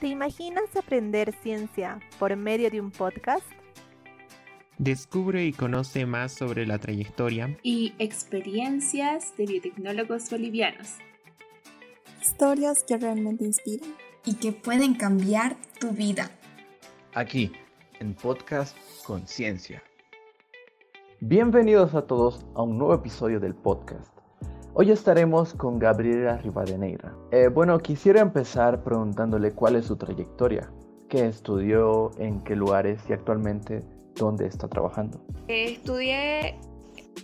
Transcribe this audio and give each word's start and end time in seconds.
¿Te 0.00 0.08
imaginas 0.08 0.76
aprender 0.76 1.32
ciencia 1.42 2.00
por 2.18 2.36
medio 2.36 2.70
de 2.70 2.82
un 2.82 2.90
podcast? 2.90 3.46
Descubre 4.76 5.46
y 5.46 5.54
conoce 5.54 6.04
más 6.04 6.32
sobre 6.32 6.66
la 6.66 6.78
trayectoria 6.78 7.56
y 7.62 7.94
experiencias 7.98 9.34
de 9.38 9.46
biotecnólogos 9.46 10.28
bolivianos. 10.28 10.96
Historias 12.20 12.84
que 12.86 12.98
realmente 12.98 13.46
inspiran 13.46 13.94
y 14.26 14.34
que 14.34 14.52
pueden 14.52 14.96
cambiar 14.96 15.56
tu 15.80 15.92
vida. 15.92 16.30
Aquí, 17.14 17.52
en 17.98 18.12
Podcast 18.12 18.76
Conciencia. 19.02 19.82
Bienvenidos 21.20 21.94
a 21.94 22.02
todos 22.02 22.44
a 22.54 22.60
un 22.60 22.76
nuevo 22.76 22.92
episodio 22.92 23.40
del 23.40 23.54
podcast. 23.54 24.15
Hoy 24.78 24.90
estaremos 24.90 25.54
con 25.54 25.78
Gabriela 25.78 26.36
Rivadeneira. 26.36 27.14
Eh, 27.32 27.48
bueno, 27.48 27.78
quisiera 27.78 28.20
empezar 28.20 28.84
preguntándole 28.84 29.52
cuál 29.52 29.74
es 29.76 29.86
su 29.86 29.96
trayectoria, 29.96 30.70
qué 31.08 31.24
estudió, 31.24 32.10
en 32.18 32.44
qué 32.44 32.54
lugares 32.54 33.00
y 33.08 33.14
actualmente 33.14 33.82
dónde 34.16 34.46
está 34.46 34.68
trabajando. 34.68 35.18
Estudié 35.48 36.56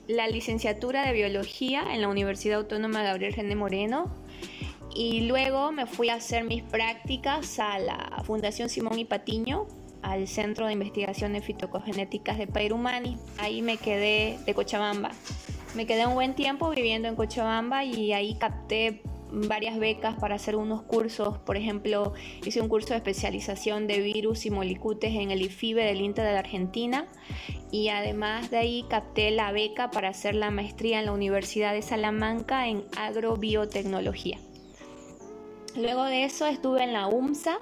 la 0.08 0.28
licenciatura 0.28 1.06
de 1.06 1.12
biología 1.12 1.92
en 1.92 2.00
la 2.00 2.08
Universidad 2.08 2.60
Autónoma 2.60 3.02
Gabriel 3.02 3.34
René 3.34 3.54
Moreno 3.54 4.06
y 4.94 5.26
luego 5.28 5.72
me 5.72 5.84
fui 5.84 6.08
a 6.08 6.14
hacer 6.14 6.44
mis 6.44 6.62
prácticas 6.62 7.58
a 7.58 7.78
la 7.78 8.22
Fundación 8.24 8.70
Simón 8.70 8.98
y 8.98 9.04
Patiño 9.04 9.66
al 10.00 10.26
Centro 10.26 10.68
de 10.68 10.72
Investigaciones 10.72 11.44
Fitocogenéticas 11.44 12.38
de 12.38 12.46
Pairumani. 12.46 13.18
Ahí 13.36 13.60
me 13.60 13.76
quedé 13.76 14.38
de 14.46 14.54
Cochabamba. 14.54 15.10
Me 15.74 15.86
quedé 15.86 16.06
un 16.06 16.14
buen 16.14 16.34
tiempo 16.34 16.68
viviendo 16.68 17.08
en 17.08 17.16
Cochabamba 17.16 17.82
y 17.84 18.12
ahí 18.12 18.34
capté 18.34 19.02
varias 19.32 19.78
becas 19.78 20.14
para 20.16 20.34
hacer 20.34 20.54
unos 20.54 20.82
cursos. 20.82 21.38
Por 21.38 21.56
ejemplo, 21.56 22.12
hice 22.44 22.60
un 22.60 22.68
curso 22.68 22.90
de 22.90 22.96
especialización 22.96 23.86
de 23.86 24.00
virus 24.00 24.44
y 24.44 24.50
molicutes 24.50 25.14
en 25.14 25.30
el 25.30 25.40
IFIBE 25.40 25.82
del 25.84 26.02
INTE 26.02 26.20
de 26.20 26.32
la 26.32 26.40
Argentina 26.40 27.06
y 27.70 27.88
además 27.88 28.50
de 28.50 28.58
ahí 28.58 28.84
capté 28.90 29.30
la 29.30 29.50
beca 29.50 29.90
para 29.90 30.10
hacer 30.10 30.34
la 30.34 30.50
maestría 30.50 31.00
en 31.00 31.06
la 31.06 31.12
Universidad 31.12 31.72
de 31.72 31.80
Salamanca 31.80 32.68
en 32.68 32.84
agrobiotecnología. 32.98 34.38
Luego 35.74 36.04
de 36.04 36.24
eso 36.24 36.46
estuve 36.46 36.84
en 36.84 36.92
la 36.92 37.06
UMSA, 37.06 37.58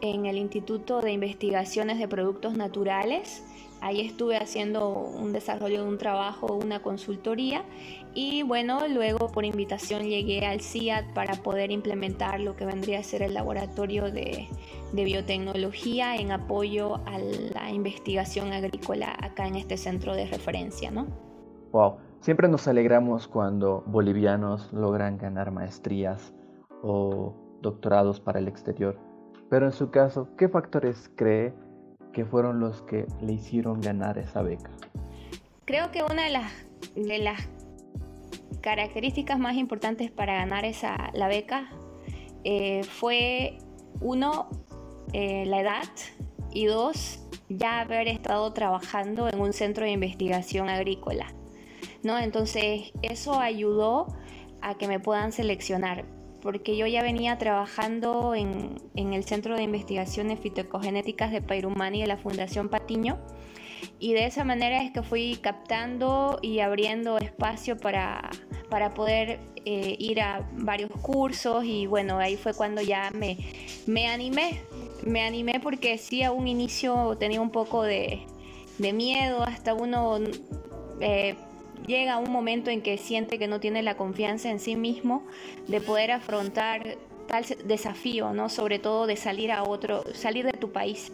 en 0.00 0.26
el 0.26 0.36
Instituto 0.36 1.00
de 1.00 1.12
Investigaciones 1.12 2.00
de 2.00 2.08
Productos 2.08 2.56
Naturales 2.56 3.44
Ahí 3.82 4.00
estuve 4.00 4.36
haciendo 4.36 4.90
un 4.90 5.32
desarrollo 5.32 5.82
de 5.82 5.88
un 5.88 5.98
trabajo, 5.98 6.54
una 6.54 6.80
consultoría 6.82 7.64
y 8.14 8.44
bueno, 8.44 8.86
luego 8.86 9.26
por 9.32 9.44
invitación 9.44 10.04
llegué 10.04 10.46
al 10.46 10.60
CIAT 10.60 11.12
para 11.14 11.34
poder 11.34 11.72
implementar 11.72 12.38
lo 12.38 12.54
que 12.54 12.64
vendría 12.64 13.00
a 13.00 13.02
ser 13.02 13.22
el 13.22 13.34
laboratorio 13.34 14.12
de, 14.12 14.46
biotecnología 14.92 16.14
en 16.14 16.30
apoyo 16.30 17.00
a 17.06 17.18
la 17.18 17.70
investigación 17.70 18.52
agrícola 18.52 19.16
acá 19.20 19.48
en 19.48 19.56
este 19.56 19.76
centro 19.76 20.14
de 20.14 20.26
referencia, 20.26 20.92
¿no? 20.92 21.08
Wow, 21.72 21.96
siempre 22.20 22.46
nos 22.46 22.68
alegramos 22.68 23.26
cuando 23.26 23.82
bolivianos 23.88 24.72
logran 24.72 25.18
ganar 25.18 25.50
maestrías 25.50 26.32
o 26.84 27.34
doctorados 27.62 28.20
para 28.20 28.38
el 28.38 28.46
exterior. 28.46 28.96
Pero 29.50 29.66
en 29.66 29.72
su 29.72 29.90
caso, 29.90 30.28
¿qué 30.36 30.48
factores 30.48 31.10
cree 31.16 31.52
que 32.12 32.24
fueron 32.24 32.60
los 32.60 32.82
que 32.82 33.06
le 33.20 33.32
hicieron 33.34 33.80
ganar 33.80 34.18
esa 34.18 34.42
beca? 34.42 34.70
Creo 35.64 35.90
que 35.90 36.02
una 36.02 36.24
de 36.24 36.30
las, 36.30 36.52
de 36.94 37.18
las 37.18 37.48
características 38.60 39.38
más 39.38 39.56
importantes 39.56 40.10
para 40.10 40.34
ganar 40.34 40.64
esa, 40.64 41.10
la 41.14 41.28
beca 41.28 41.70
eh, 42.44 42.82
fue, 42.84 43.58
uno, 44.00 44.48
eh, 45.12 45.44
la 45.46 45.60
edad 45.60 45.88
y 46.52 46.66
dos, 46.66 47.26
ya 47.48 47.80
haber 47.80 48.08
estado 48.08 48.52
trabajando 48.52 49.28
en 49.28 49.40
un 49.40 49.52
centro 49.52 49.84
de 49.84 49.92
investigación 49.92 50.68
agrícola. 50.68 51.26
¿no? 52.02 52.18
Entonces, 52.18 52.92
eso 53.02 53.38
ayudó 53.38 54.06
a 54.60 54.76
que 54.76 54.88
me 54.88 55.00
puedan 55.00 55.32
seleccionar 55.32 56.04
porque 56.42 56.76
yo 56.76 56.86
ya 56.86 57.02
venía 57.02 57.38
trabajando 57.38 58.34
en, 58.34 58.76
el 58.94 59.24
Centro 59.24 59.56
de 59.56 59.62
Investigaciones 59.62 60.40
Fitoecogenéticas 60.40 61.30
de 61.30 61.40
Pairumani 61.40 62.02
de 62.02 62.08
la 62.08 62.16
Fundación 62.16 62.68
Patiño. 62.68 63.18
Y 63.98 64.12
de 64.12 64.26
esa 64.26 64.44
manera 64.44 64.82
es 64.82 64.92
que 64.92 65.02
fui 65.02 65.38
captando 65.40 66.38
y 66.42 66.60
abriendo 66.60 67.18
espacio 67.18 67.76
para, 67.76 68.30
para 68.68 68.94
poder 68.94 69.40
eh, 69.64 69.96
ir 69.98 70.20
a 70.20 70.48
varios 70.54 70.90
cursos 70.90 71.64
y 71.64 71.86
bueno, 71.86 72.18
ahí 72.18 72.36
fue 72.36 72.54
cuando 72.54 72.80
ya 72.80 73.10
me, 73.12 73.38
me 73.86 74.08
animé, 74.08 74.60
me 75.04 75.22
animé 75.22 75.60
porque 75.60 75.98
sí 75.98 76.22
a 76.22 76.32
un 76.32 76.48
inicio 76.48 77.16
tenía 77.18 77.40
un 77.40 77.50
poco 77.50 77.82
de, 77.82 78.26
miedo, 78.78 79.42
hasta 79.44 79.74
uno... 79.74 80.18
Eh, 81.00 81.36
llega 81.86 82.18
un 82.18 82.30
momento 82.30 82.70
en 82.70 82.82
que 82.82 82.98
siente 82.98 83.38
que 83.38 83.48
no 83.48 83.60
tiene 83.60 83.82
la 83.82 83.96
confianza 83.96 84.50
en 84.50 84.60
sí 84.60 84.76
mismo 84.76 85.24
de 85.68 85.80
poder 85.80 86.10
afrontar 86.10 86.96
tal 87.26 87.44
desafío, 87.64 88.32
¿no? 88.32 88.48
Sobre 88.48 88.78
todo 88.78 89.06
de 89.06 89.16
salir 89.16 89.52
a 89.52 89.62
otro, 89.62 90.04
salir 90.14 90.44
de 90.44 90.52
tu 90.52 90.72
país. 90.72 91.12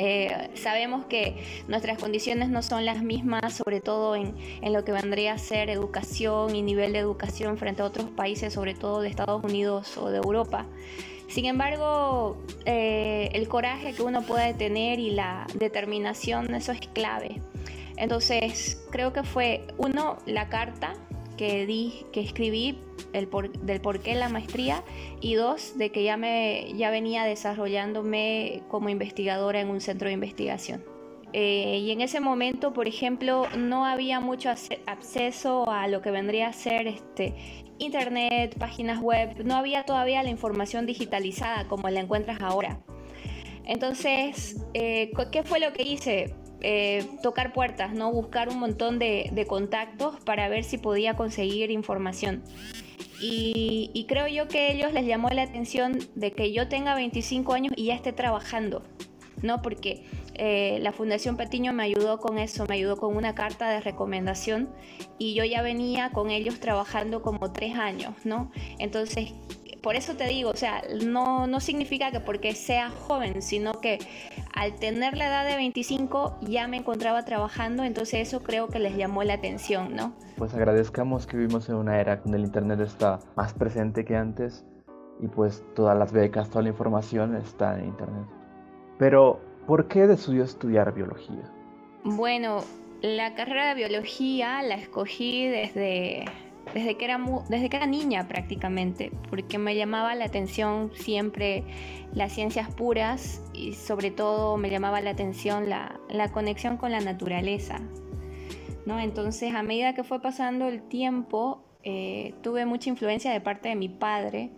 Eh, 0.00 0.50
sabemos 0.54 1.06
que 1.06 1.36
nuestras 1.66 1.98
condiciones 1.98 2.50
no 2.50 2.62
son 2.62 2.84
las 2.84 3.02
mismas, 3.02 3.56
sobre 3.56 3.80
todo 3.80 4.14
en, 4.14 4.36
lo 4.62 4.84
que 4.84 4.92
vendría 4.92 5.32
a 5.32 5.38
ser 5.38 5.70
educación 5.70 6.54
y 6.54 6.62
nivel 6.62 6.92
de 6.92 7.00
educación 7.00 7.58
frente 7.58 7.82
a 7.82 7.84
otros 7.84 8.06
países, 8.10 8.52
sobre 8.52 8.74
todo 8.74 9.00
de 9.00 9.08
Estados 9.08 9.42
Unidos 9.42 9.98
o 9.98 10.08
de 10.10 10.18
Europa. 10.18 10.66
Sin 11.26 11.46
embargo, 11.46 12.36
eh, 12.64 13.28
el 13.32 13.48
coraje 13.48 13.92
que 13.92 14.02
uno 14.02 14.22
puede 14.22 14.54
tener 14.54 15.00
y 15.00 15.10
la 15.10 15.46
determinación, 15.54 16.54
eso 16.54 16.72
es 16.72 16.80
clave. 16.80 17.42
Entonces, 17.98 18.86
creo 18.90 19.12
que 19.12 19.22
fue 19.24 19.66
uno, 19.76 20.18
la 20.26 20.48
carta 20.48 20.94
que 21.36 21.66
di, 21.66 22.04
que 22.12 22.20
escribí 22.20 22.78
el 23.12 23.28
del 23.62 23.80
por 23.80 24.00
qué 24.00 24.14
la 24.14 24.28
maestría 24.28 24.82
y 25.20 25.34
dos, 25.34 25.78
de 25.78 25.90
que 25.90 26.04
ya, 26.04 26.16
me, 26.16 26.72
ya 26.74 26.90
venía 26.90 27.24
desarrollándome 27.24 28.62
como 28.68 28.88
investigadora 28.88 29.60
en 29.60 29.68
un 29.68 29.80
centro 29.80 30.08
de 30.08 30.14
investigación. 30.14 30.84
Eh, 31.32 31.78
y 31.82 31.90
en 31.90 32.00
ese 32.00 32.20
momento, 32.20 32.72
por 32.72 32.88
ejemplo, 32.88 33.46
no 33.56 33.84
había 33.84 34.20
mucho 34.20 34.50
acceso 34.86 35.68
a 35.70 35.86
lo 35.86 36.00
que 36.00 36.10
vendría 36.10 36.48
a 36.48 36.52
ser 36.52 36.86
este, 36.86 37.34
internet, 37.78 38.56
páginas 38.58 39.00
web, 39.00 39.44
no 39.44 39.56
había 39.56 39.84
todavía 39.84 40.22
la 40.22 40.30
información 40.30 40.86
digitalizada 40.86 41.68
como 41.68 41.88
la 41.90 42.00
encuentras 42.00 42.40
ahora. 42.40 42.80
Entonces, 43.64 44.56
eh, 44.72 45.10
¿qué 45.30 45.42
fue 45.42 45.60
lo 45.60 45.72
que 45.74 45.82
hice? 45.82 46.34
Eh, 46.60 47.06
tocar 47.22 47.52
puertas, 47.52 47.92
¿no? 47.92 48.10
Buscar 48.12 48.48
un 48.48 48.58
montón 48.58 48.98
de, 48.98 49.44
contactos 49.48 50.18
para 50.24 50.48
ver 50.48 50.64
si 50.64 50.76
podía 50.78 51.14
conseguir 51.14 51.70
información. 51.70 52.42
Y, 53.20 54.04
creo 54.08 54.26
yo 54.28 54.48
que 54.48 54.58
a 54.58 54.72
ellos 54.72 54.92
les 54.92 55.06
llamó 55.06 55.28
la 55.30 55.42
atención 55.42 55.98
de 56.14 56.32
que 56.32 56.52
yo 56.52 56.68
tenga 56.68 56.94
25 56.94 57.52
años 57.52 57.72
y 57.76 57.86
ya 57.86 57.94
esté 57.94 58.12
trabajando, 58.12 58.82
¿no? 59.42 59.62
Porque 59.62 60.04
eh, 60.34 60.78
la 60.80 60.92
Fundación 60.92 61.36
Patiño 61.36 61.72
me 61.72 61.82
ayudó 61.84 62.18
con 62.18 62.38
eso, 62.38 62.64
me 62.68 62.74
ayudó 62.74 62.96
con 62.96 63.16
una 63.16 63.34
carta 63.34 63.70
de 63.70 63.80
recomendación 63.80 64.68
y 65.18 65.34
yo 65.34 65.44
ya 65.44 65.62
venía 65.62 66.10
con 66.10 66.30
ellos 66.30 66.60
trabajando 66.60 67.22
como 67.22 67.52
tres 67.52 67.76
años, 67.76 68.14
¿no? 68.24 68.50
Entonces, 68.78 69.32
por 69.82 69.96
eso 69.96 70.14
te 70.14 70.26
digo, 70.28 70.50
o 70.50 70.56
sea, 70.56 70.82
no, 71.04 71.46
no 71.46 71.60
significa 71.60 72.10
que 72.10 72.20
porque 72.20 72.54
sea 72.54 72.90
joven, 72.90 73.42
sino 73.42 73.72
que 73.80 73.98
al 74.54 74.74
tener 74.76 75.16
la 75.16 75.28
edad 75.28 75.46
de 75.46 75.56
25 75.56 76.38
ya 76.42 76.68
me 76.68 76.78
encontraba 76.78 77.24
trabajando, 77.24 77.84
entonces 77.84 78.28
eso 78.28 78.42
creo 78.42 78.68
que 78.68 78.78
les 78.78 78.96
llamó 78.96 79.22
la 79.24 79.34
atención, 79.34 79.94
¿no? 79.94 80.12
Pues 80.36 80.54
agradezcamos 80.54 81.26
que 81.26 81.36
vivimos 81.36 81.68
en 81.68 81.76
una 81.76 82.00
era 82.00 82.16
donde 82.16 82.38
el 82.38 82.44
Internet 82.44 82.80
está 82.80 83.20
más 83.36 83.52
presente 83.52 84.04
que 84.04 84.16
antes 84.16 84.64
y 85.20 85.28
pues 85.28 85.64
todas 85.74 85.98
las 85.98 86.12
becas, 86.12 86.48
toda 86.50 86.62
la 86.62 86.70
información 86.70 87.36
está 87.36 87.78
en 87.78 87.86
Internet. 87.86 88.26
Pero, 88.98 89.40
¿por 89.66 89.88
qué 89.88 90.06
decidió 90.06 90.44
estudiar 90.44 90.92
biología? 90.92 91.52
Bueno, 92.04 92.64
la 93.00 93.34
carrera 93.34 93.68
de 93.68 93.74
biología 93.74 94.62
la 94.62 94.74
escogí 94.74 95.46
desde 95.46 96.24
desde 96.74 96.96
que, 96.96 97.04
era 97.04 97.18
desde 97.48 97.68
que 97.68 97.76
era 97.76 97.86
niña 97.86 98.28
prácticamente, 98.28 99.10
porque 99.30 99.58
me 99.58 99.74
llamaba 99.74 100.14
la 100.14 100.26
atención 100.26 100.90
siempre 100.94 101.64
las 102.12 102.32
ciencias 102.32 102.72
puras 102.72 103.42
y 103.52 103.74
sobre 103.74 104.10
todo 104.10 104.56
me 104.56 104.70
llamaba 104.70 105.00
la 105.00 105.10
atención 105.10 105.68
la, 105.68 105.98
conexión 106.32 106.76
con 106.76 106.92
la 106.92 107.00
naturaleza. 107.00 107.80
¿no? 108.86 108.98
Entonces 109.00 109.54
a 109.54 109.62
medida 109.62 109.94
que 109.94 110.04
fue 110.04 110.20
pasando 110.20 110.68
el 110.68 110.82
tiempo, 110.82 111.62
eh, 111.84 112.34
tuve 112.42 112.66
mucha 112.66 112.90
influencia 112.90 113.32
de 113.32 113.40
parte 113.40 113.68
de 113.68 113.76
mi 113.76 113.88
padre 113.88 114.50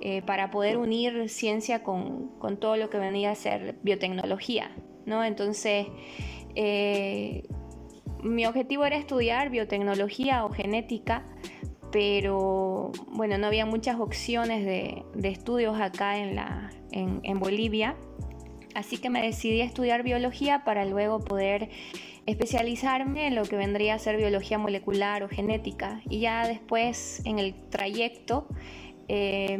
eh, 0.00 0.22
para 0.22 0.50
poder 0.50 0.78
unir 0.78 1.28
ciencia 1.28 1.82
con, 1.82 2.30
todo 2.58 2.76
lo 2.76 2.90
que 2.90 2.98
venía 2.98 3.30
a 3.30 3.34
ser 3.34 3.76
biotecnología. 3.82 4.70
¿no? 5.06 5.24
Entonces, 5.24 5.86
eh, 6.54 7.44
mi 8.22 8.46
objetivo 8.46 8.84
era 8.84 8.96
estudiar 8.96 9.50
biotecnología 9.50 10.44
o 10.44 10.50
genética 10.50 11.24
pero 11.92 12.90
bueno, 13.08 13.38
no 13.38 13.46
había 13.46 13.66
muchas 13.66 14.00
opciones 14.00 14.64
de, 14.64 15.04
estudios 15.28 15.80
acá 15.80 16.18
en, 16.18 16.34
la, 16.34 16.70
en, 16.90 17.38
Bolivia, 17.38 17.94
así 18.74 18.96
que 18.96 19.10
me 19.10 19.22
decidí 19.22 19.60
a 19.60 19.64
estudiar 19.64 20.02
biología 20.02 20.64
para 20.64 20.84
luego 20.84 21.20
poder 21.20 21.70
especializarme 22.26 23.26
en 23.26 23.34
lo 23.34 23.44
que 23.44 23.56
vendría 23.56 23.94
a 23.94 23.98
ser 23.98 24.16
biología 24.16 24.58
molecular 24.58 25.22
o 25.22 25.28
genética. 25.28 26.00
Y 26.08 26.20
ya 26.20 26.46
después 26.46 27.20
en 27.24 27.38
el 27.38 27.54
trayecto, 27.68 28.46
eh, 29.08 29.58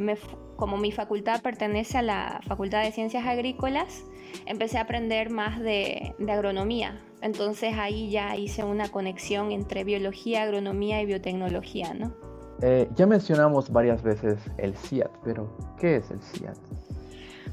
como 0.56 0.76
mi 0.78 0.92
facultad 0.92 1.42
pertenece 1.42 1.98
a 1.98 2.02
la 2.02 2.40
Facultad 2.46 2.82
de 2.82 2.92
Ciencias 2.92 3.26
Agrícolas, 3.26 4.04
empecé 4.46 4.78
a 4.78 4.82
aprender 4.82 5.30
más 5.30 5.60
de, 5.60 6.14
agronomía. 6.28 7.00
Entonces 7.22 7.74
ahí 7.78 8.10
ya 8.10 8.36
hice 8.36 8.64
una 8.64 8.88
conexión 8.88 9.52
entre 9.52 9.84
biología, 9.84 10.42
agronomía 10.42 11.00
y 11.00 11.06
biotecnología, 11.06 11.94
¿no? 11.94 12.12
Eh, 12.60 12.88
ya 12.94 13.06
mencionamos 13.06 13.70
varias 13.70 14.02
veces 14.02 14.38
el 14.58 14.76
CIAT, 14.76 15.10
pero 15.24 15.56
¿qué 15.80 15.96
es 15.96 16.10
el 16.10 16.20
CIAT? 16.20 16.56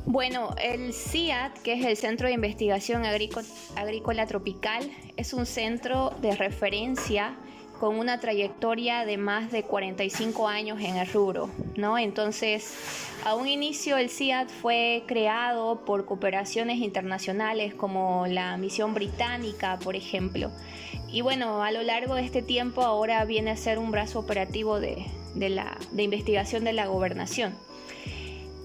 Bueno, 0.06 0.56
el 0.62 0.94
CIAT, 0.94 1.60
que 1.60 1.74
es 1.74 1.86
el 1.86 1.98
Centro 1.98 2.27
de 2.27 2.33
Investigación 2.33 3.04
Agrícola 3.06 4.25
Tropical, 4.25 4.89
es 5.18 5.33
un 5.33 5.45
centro 5.45 6.12
de 6.22 6.36
referencia 6.36 7.36
con 7.80 7.98
una 7.98 8.20
trayectoria 8.20 9.06
de 9.06 9.18
más 9.18 9.52
de 9.52 9.64
45 9.64 10.48
años 10.48 10.80
en 10.81 10.98
el 10.98 11.08
rubro, 11.08 11.50
¿no? 11.76 11.98
Entonces, 11.98 12.76
a 13.24 13.36
un 13.36 13.48
inicio 13.48 13.98
el 13.98 14.10
CIAT 14.10 14.50
fue 14.50 15.04
creado 15.08 15.86
por 15.86 16.06
cooperaciones 16.06 16.80
internacionales 16.80 17.74
como 17.74 18.28
la 18.28 18.58
misión 18.58 18.94
británica, 18.94 19.80
por 19.84 19.96
ejemplo. 19.96 20.52
Y 21.12 21.22
bueno, 21.22 21.64
a 21.64 21.72
lo 21.72 21.81
largo 21.81 22.16
de 22.16 22.24
este 22.24 22.42
tiempo 22.42 22.84
ahora 22.84 23.24
viene 23.26 23.52
a 23.52 23.58
ser 23.58 23.80
un 23.80 23.92
brazo 23.92 24.20
operativo 24.20 24.80
de, 24.80 25.06
la, 25.36 25.78
investigación 25.98 26.66
de 26.66 26.74
la 26.74 26.88
gobernación. 26.88 27.56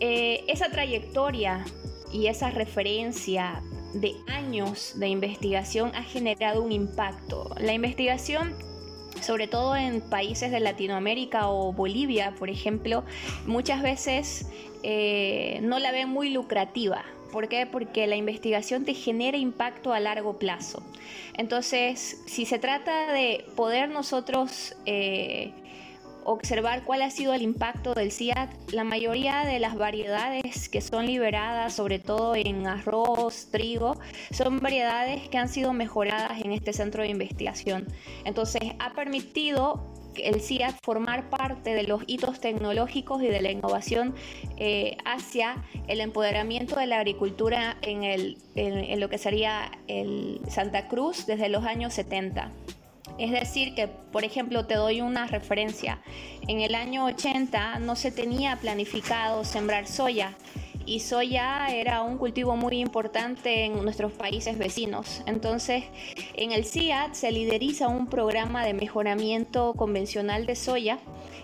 Eh, 0.00 0.44
esa 0.48 0.70
trayectoria 0.70 1.64
y 2.12 2.26
esa 2.26 2.50
referencia 2.50 3.62
de 3.94 4.14
años 4.26 4.92
de 4.96 5.08
investigación 5.08 5.92
ha 5.94 6.02
generado 6.02 6.62
un 6.62 6.72
impacto. 6.72 7.54
La 7.58 7.72
investigación 7.72 8.54
sobre 9.24 9.48
todo 9.48 9.74
en 9.74 10.00
países 10.00 10.50
de 10.50 10.60
Latinoamérica 10.60 11.48
o 11.48 11.72
Bolivia, 11.72 12.34
por 12.38 12.50
ejemplo, 12.50 13.04
muchas 13.46 13.82
veces 13.82 14.46
eh, 14.82 15.58
no 15.62 15.78
la 15.78 15.92
ven 15.92 16.08
muy 16.08 16.30
lucrativa. 16.30 17.04
¿Por 17.32 17.48
qué? 17.48 17.66
Porque 17.66 18.06
la 18.06 18.16
investigación 18.16 18.84
te 18.84 18.94
genera 18.94 19.36
impacto 19.36 19.92
a 19.92 19.98
largo 19.98 20.38
plazo. 20.38 20.84
Entonces, 21.36 22.22
si 22.26 22.46
se 22.46 22.58
trata 22.58 23.12
de 23.12 23.44
poder 23.56 23.88
nosotros 23.88 24.76
eh, 24.86 25.52
observar 26.24 26.84
cuál 26.84 27.02
ha 27.02 27.10
sido 27.10 27.34
el 27.34 27.42
impacto 27.42 27.94
del 27.94 28.12
CIAT, 28.12 28.50
la 28.72 28.84
mayoría 28.84 29.44
de 29.44 29.58
las 29.58 29.76
variedades 29.76 30.68
que 30.68 30.80
son 30.80 31.06
liberadas, 31.06 31.74
sobre 31.74 31.98
todo 31.98 32.34
en 32.34 32.66
arroz, 32.66 33.48
trigo, 33.50 33.98
son 34.30 34.60
variedades 34.60 35.28
que 35.28 35.38
han 35.38 35.48
sido 35.48 35.72
mejoradas 35.72 36.40
en 36.42 36.52
este 36.52 36.72
centro 36.72 37.02
de 37.02 37.08
investigación. 37.08 37.86
Entonces, 38.24 38.62
ha 38.78 38.94
permitido 38.94 39.94
el 40.16 40.40
CIAT 40.40 40.76
formar 40.82 41.30
parte 41.30 41.74
de 41.74 41.84
los 41.84 42.02
hitos 42.06 42.40
tecnológicos 42.40 43.22
y 43.22 43.26
de 43.26 43.40
la 43.40 43.50
innovación 43.50 44.14
eh, 44.56 44.96
hacia 45.04 45.64
el 45.88 46.00
empoderamiento 46.00 46.76
de 46.76 46.86
la 46.86 46.98
agricultura 46.98 47.76
en, 47.82 49.00
lo 49.00 49.08
que 49.08 49.18
sería 49.18 49.70
el 49.88 50.40
Santa 50.48 50.88
Cruz 50.88 51.26
desde 51.26 51.48
los 51.48 51.64
años 51.64 51.92
70. 51.94 52.50
Es 53.18 53.30
decir, 53.30 53.74
que 53.74 53.88
por 53.88 54.24
ejemplo 54.24 54.66
te 54.66 54.74
doy 54.74 55.00
una 55.00 55.26
referencia. 55.26 56.00
En 56.48 56.60
el 56.60 56.74
año 56.74 57.04
80 57.06 57.78
no 57.78 57.96
se 57.96 58.10
tenía 58.10 58.56
planificado 58.56 59.44
sembrar 59.44 59.86
soya 59.86 60.36
y 60.86 61.00
soya 61.00 61.68
era 61.68 62.02
un 62.02 62.18
cultivo 62.18 62.56
muy 62.56 62.80
importante 62.80 63.64
en 63.64 63.82
nuestros 63.82 64.12
países 64.12 64.58
vecinos. 64.58 65.22
Entonces, 65.26 65.84
en 66.34 66.52
el 66.52 66.64
CIAT 66.64 67.14
se 67.14 67.32
lideriza 67.32 67.88
un 67.88 68.06
programa 68.06 68.64
de 68.64 68.74
mejoramiento 68.74 69.74
convencional 69.74 70.46
de 70.46 70.56
soya 70.56 70.98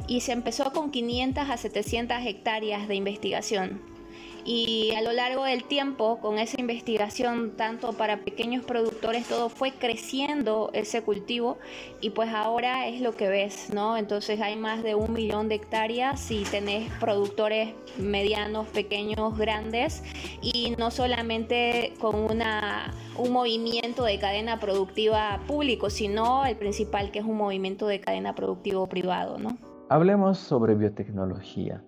y 0.07 0.21
se 0.21 0.33
empezó 0.33 0.73
con 0.73 0.91
500 0.91 1.49
a 1.49 1.57
700 1.57 2.19
hectáreas 2.27 2.89
de 2.89 2.97
investigación. 2.97 4.00
Y 4.45 4.93
a 4.97 5.03
lo 5.03 5.13
largo 5.13 5.45
del 5.45 5.65
tiempo, 5.65 6.19
con 6.21 6.39
esa 6.39 6.61
investigación, 6.61 7.53
tanto 7.57 7.93
para 7.93 8.19
pequeños 8.19 8.65
productores, 8.65 9.27
todo 9.27 9.49
fue 9.49 9.73
creciendo 9.73 10.71
ese 10.73 11.03
cultivo 11.03 11.59
y 12.01 12.11
pues 12.11 12.31
ahora 12.31 12.89
es 12.89 13.01
lo 13.01 13.13
que 13.13 13.29
ves, 13.29 13.71
¿no? 13.73 13.97
Entonces 13.97 14.41
hay 14.41 14.57
más 14.57 14.83
de 14.83 14.95
un 14.95 15.13
millón 15.13 15.49
de 15.49 15.57
hectáreas 15.57 16.31
y 16.31 16.45
tenés 16.45 16.91
productores 16.99 17.75
medianos, 17.99 18.67
pequeños, 18.69 19.37
grandes 19.37 20.03
y 20.41 20.75
no 20.79 20.91
solamente 20.91 21.95
con 22.01 22.15
una, 22.17 22.95
un 23.17 23.33
movimiento 23.33 24.05
de 24.05 24.19
cadena 24.19 24.59
productiva 24.59 25.41
público, 25.47 25.91
sino 25.91 26.47
el 26.47 26.57
principal 26.57 27.11
que 27.11 27.21
es 27.21 27.25
un 27.25 27.37
movimiento 27.37 27.87
de 27.87 28.01
cadena 28.01 28.35
productivo 28.35 28.87
privado, 28.89 29.39
¿no? 29.39 29.57
Hablemos 29.89 30.39
sobre 30.39 30.75
biotecnología. 30.75 31.83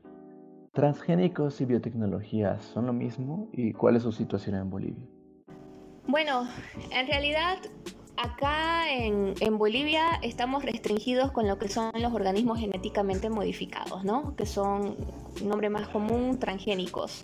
¿Transgénicos 0.73 1.61
y 1.61 1.67
biotecnología 1.67 2.59
son 2.59 2.87
lo 2.87 2.95
mismo? 2.95 3.51
¿Y 3.53 3.75
cuál 3.75 3.97
es 3.97 4.05
su 4.05 4.11
situación 4.11 4.57
en 4.57 4.71
Bolivia? 4.71 5.05
Bueno, 6.07 6.49
en 6.91 7.07
realidad 7.07 7.59
acá 8.17 8.91
en, 8.91 9.59
Bolivia 9.59 10.19
estamos 10.23 10.65
restringidos 10.65 11.33
con 11.33 11.47
lo 11.49 11.59
que 11.59 11.69
son 11.69 11.93
los 11.95 12.13
organismos 12.13 12.59
genéticamente 12.59 13.31
modificados, 13.31 14.05
¿no? 14.05 14.35
Que 14.37 14.47
son, 14.47 14.97
nombre 15.43 15.71
más 15.71 15.89
común, 15.89 16.39
transgénicos. 16.39 17.23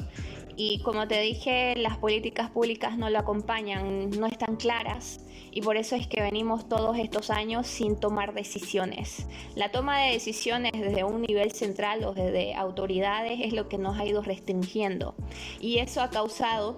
Y 0.56 0.80
como 0.80 1.06
te 1.06 1.20
dije, 1.20 1.76
las 1.76 1.98
políticas 1.98 2.50
públicas 2.50 2.98
no 2.98 3.10
lo 3.10 3.18
acompañan, 3.18 4.10
no 4.10 4.26
están 4.26 4.56
claras 4.56 5.20
y 5.52 5.62
por 5.62 5.76
eso 5.76 5.94
es 5.94 6.06
que 6.06 6.20
venimos 6.20 6.68
todos 6.68 6.98
estos 6.98 7.30
años 7.30 7.66
sin 7.66 7.96
tomar 7.96 8.34
decisiones. 8.34 9.26
La 9.54 9.70
toma 9.70 10.00
de 10.00 10.12
decisiones 10.12 10.72
desde 10.72 11.04
un 11.04 11.22
nivel 11.22 11.52
central 11.52 12.04
o 12.04 12.12
desde 12.12 12.54
autoridades 12.54 13.40
es 13.42 13.52
lo 13.52 13.68
que 13.68 13.78
nos 13.78 13.98
ha 13.98 14.04
ido 14.04 14.20
restringiendo 14.22 15.14
y 15.60 15.78
eso 15.78 16.02
ha 16.02 16.10
causado 16.10 16.76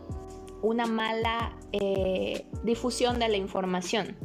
una 0.62 0.87
mala 0.87 1.57
eh, 1.73 2.47
difusión 2.62 3.19
de 3.19 3.29
la 3.29 3.37
información. 3.37 4.17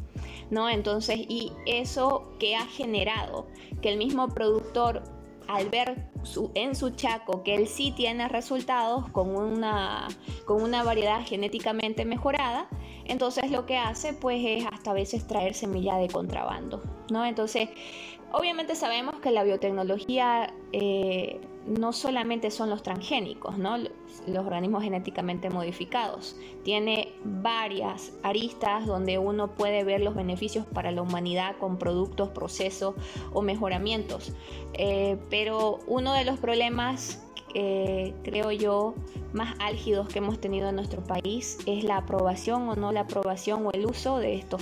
¿No? 0.51 0.69
Entonces, 0.69 1.17
y 1.17 1.51
eso 1.65 2.31
que 2.37 2.55
ha 2.55 2.67
generado 2.67 3.47
que 3.81 3.89
el 3.89 3.97
mismo 3.97 4.27
productor 4.29 5.01
al 5.47 5.69
ver 5.69 6.09
en 6.55 6.75
su 6.75 6.89
chaco 6.91 7.43
que 7.43 7.55
él 7.55 7.67
sí 7.67 7.91
tiene 7.91 8.27
resultados 8.27 9.09
con 9.09 9.35
una, 9.35 10.07
con 10.45 10.61
una 10.61 10.83
variedad 10.83 11.21
genéticamente 11.25 12.05
mejorada, 12.05 12.67
entonces 13.05 13.51
lo 13.51 13.65
que 13.65 13.77
hace 13.77 14.13
pues 14.13 14.41
es 14.43 14.65
hasta 14.65 14.91
a 14.91 14.93
veces 14.93 15.27
traer 15.27 15.53
semilla 15.53 15.97
de 15.97 16.07
contrabando, 16.07 16.81
¿no? 17.11 17.25
Entonces, 17.25 17.69
obviamente 18.31 18.75
sabemos 18.75 19.15
que 19.19 19.31
la 19.31 19.43
biotecnología 19.43 20.53
eh, 20.73 21.39
no 21.65 21.93
solamente 21.93 22.51
son 22.51 22.69
los 22.69 22.83
transgénicos, 22.83 23.57
¿no? 23.57 23.77
los 23.77 24.45
organismos 24.45 24.83
genéticamente 24.83 25.49
modificados. 25.49 26.35
Tiene 26.63 27.13
varias 27.23 28.13
aristas 28.23 28.85
donde 28.85 29.17
uno 29.17 29.51
puede 29.55 29.83
ver 29.83 30.01
los 30.01 30.15
beneficios 30.15 30.65
para 30.65 30.91
la 30.91 31.01
humanidad 31.01 31.57
con 31.57 31.77
productos, 31.77 32.29
procesos 32.29 32.95
o 33.33 33.41
mejoramientos. 33.41 34.33
Eh, 34.73 35.17
pero 35.29 35.79
uno 35.87 36.13
de 36.13 36.23
los 36.23 36.39
problemas 36.39 37.25
eh, 37.57 38.13
creo 38.23 38.51
yo, 38.51 38.95
más 39.31 39.55
álgidos 39.59 40.09
que 40.09 40.19
hemos 40.19 40.39
tenido 40.41 40.67
en 40.67 40.75
nuestro 40.75 41.01
país 41.01 41.57
es 41.65 41.85
la 41.85 41.97
aprobación 41.97 42.67
o 42.67 42.75
no 42.75 42.91
la 42.91 43.01
aprobación 43.01 43.65
o 43.65 43.71
el 43.71 43.85
uso 43.85 44.17
de 44.17 44.35
estos, 44.35 44.61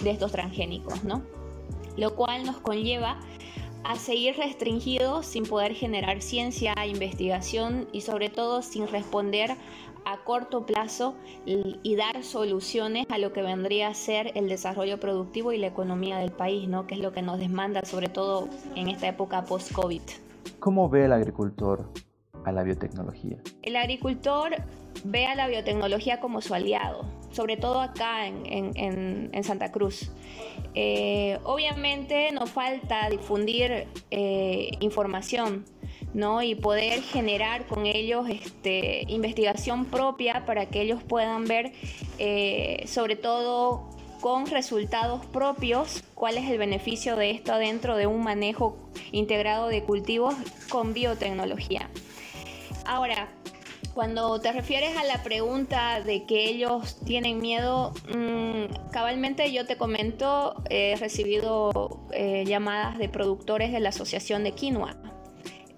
de 0.00 0.10
estos 0.10 0.32
transgénicos. 0.32 0.94
Lo 1.98 2.16
cual 2.16 2.46
nos 2.46 2.56
conlleva 2.56 3.20
a 3.84 3.96
seguir 3.96 4.36
restringidos 4.36 5.26
sin 5.26 5.44
poder 5.44 5.74
generar 5.74 6.22
ciencia, 6.22 6.74
investigación 6.86 7.88
y 7.92 8.02
sobre 8.02 8.28
todo 8.28 8.62
sin 8.62 8.86
responder 8.88 9.56
a 10.04 10.18
corto 10.24 10.64
plazo 10.64 11.14
y, 11.44 11.96
dar 11.96 12.22
soluciones 12.22 13.06
a 13.10 13.18
lo 13.18 13.32
que 13.32 13.42
vendría 13.42 13.88
a 13.88 13.94
ser 13.94 14.32
el 14.34 14.48
desarrollo 14.48 14.98
productivo 14.98 15.52
y 15.52 15.58
la 15.58 15.66
economía 15.66 16.18
del 16.18 16.32
país, 16.32 16.68
¿no? 16.68 16.86
que 16.86 16.94
es 16.94 17.00
lo 17.00 17.12
que 17.12 17.22
nos 17.22 17.38
demanda 17.38 17.84
sobre 17.84 18.08
todo 18.08 18.48
en 18.74 18.88
esta 18.88 19.08
época 19.08 19.44
post-COVID. 19.44 20.02
¿Cómo 20.58 20.88
ve 20.88 21.04
el 21.04 21.12
agricultor 21.12 21.90
a 22.44 22.52
la 22.52 22.62
biotecnología? 22.62 23.38
El 23.62 23.76
agricultor 23.76 24.56
ve 25.04 25.26
a 25.26 25.34
la 25.34 25.48
biotecnología 25.48 26.20
como 26.20 26.40
su 26.40 26.54
aliado, 26.54 27.04
sobre 27.32 27.56
todo 27.56 27.80
acá 27.80 28.26
en, 28.26 29.44
Santa 29.44 29.72
Cruz. 29.72 30.10
Eh, 30.74 31.38
obviamente 31.44 32.30
nos 32.32 32.50
falta 32.50 33.08
difundir 33.10 33.86
eh, 34.10 34.70
información 34.80 35.64
¿no? 36.14 36.42
y 36.42 36.54
poder 36.54 37.02
generar 37.02 37.66
con 37.66 37.86
ellos 37.86 38.28
este, 38.28 39.04
investigación 39.08 39.86
propia 39.86 40.44
para 40.46 40.66
que 40.66 40.82
ellos 40.82 41.02
puedan 41.02 41.44
ver 41.44 41.72
eh, 42.18 42.84
sobre 42.86 43.16
todo 43.16 43.88
con 44.20 44.46
resultados 44.46 45.24
propios, 45.26 46.04
cuál 46.14 46.36
es 46.36 46.50
el 46.50 46.58
beneficio 46.58 47.16
de 47.16 47.30
esto 47.30 47.56
dentro 47.56 47.96
de 47.96 48.06
un 48.06 48.22
manejo 48.22 48.76
integrado 49.12 49.68
de 49.68 49.82
cultivos 49.82 50.34
con 50.68 50.92
biotecnología. 50.92 51.88
Ahora, 52.84 53.28
cuando 53.94 54.40
te 54.40 54.52
refieres 54.52 54.96
a 54.96 55.04
la 55.04 55.22
pregunta 55.22 56.00
de 56.00 56.24
que 56.24 56.44
ellos 56.44 56.98
tienen 57.04 57.40
miedo, 57.40 57.92
mm, 58.08 58.90
cabalmente 58.92 59.52
yo 59.52 59.66
te 59.66 59.76
comento, 59.76 60.54
he 60.70 60.96
recibido 60.96 62.06
eh, 62.12 62.44
llamadas 62.46 62.98
de 62.98 63.08
productores 63.08 63.72
de 63.72 63.80
la 63.80 63.88
Asociación 63.88 64.44
de 64.44 64.52
Quinoa, 64.52 64.96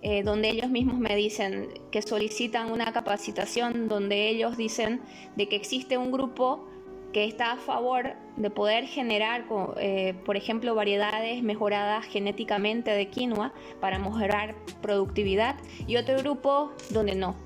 eh, 0.03 0.23
donde 0.23 0.51
ellos 0.51 0.69
mismos 0.69 0.99
me 0.99 1.17
dicen 1.17 1.69
que 1.91 2.03
solicitan 2.03 2.71
una 2.71 2.93
capacitación, 2.93 3.89
donde 3.89 4.29
ellos 4.29 4.57
dicen 4.57 5.01
de 5.37 5.49
que 5.49 5.57
existe 5.57 5.97
un 5.97 6.13
grupo 6.13 6.69
que 7.13 7.25
está 7.25 7.53
a 7.53 7.57
favor 7.57 8.15
de 8.37 8.51
poder 8.51 8.87
generar, 8.87 9.45
eh, 9.77 10.15
por 10.25 10.37
ejemplo, 10.37 10.75
variedades 10.75 11.43
mejoradas 11.43 12.07
genéticamente 12.07 12.91
de 12.91 13.09
quinoa 13.09 13.53
para 13.81 13.99
mejorar 13.99 14.55
productividad 14.81 15.57
y 15.87 15.97
otro 15.97 16.17
grupo 16.19 16.73
donde 16.91 17.15
no, 17.15 17.37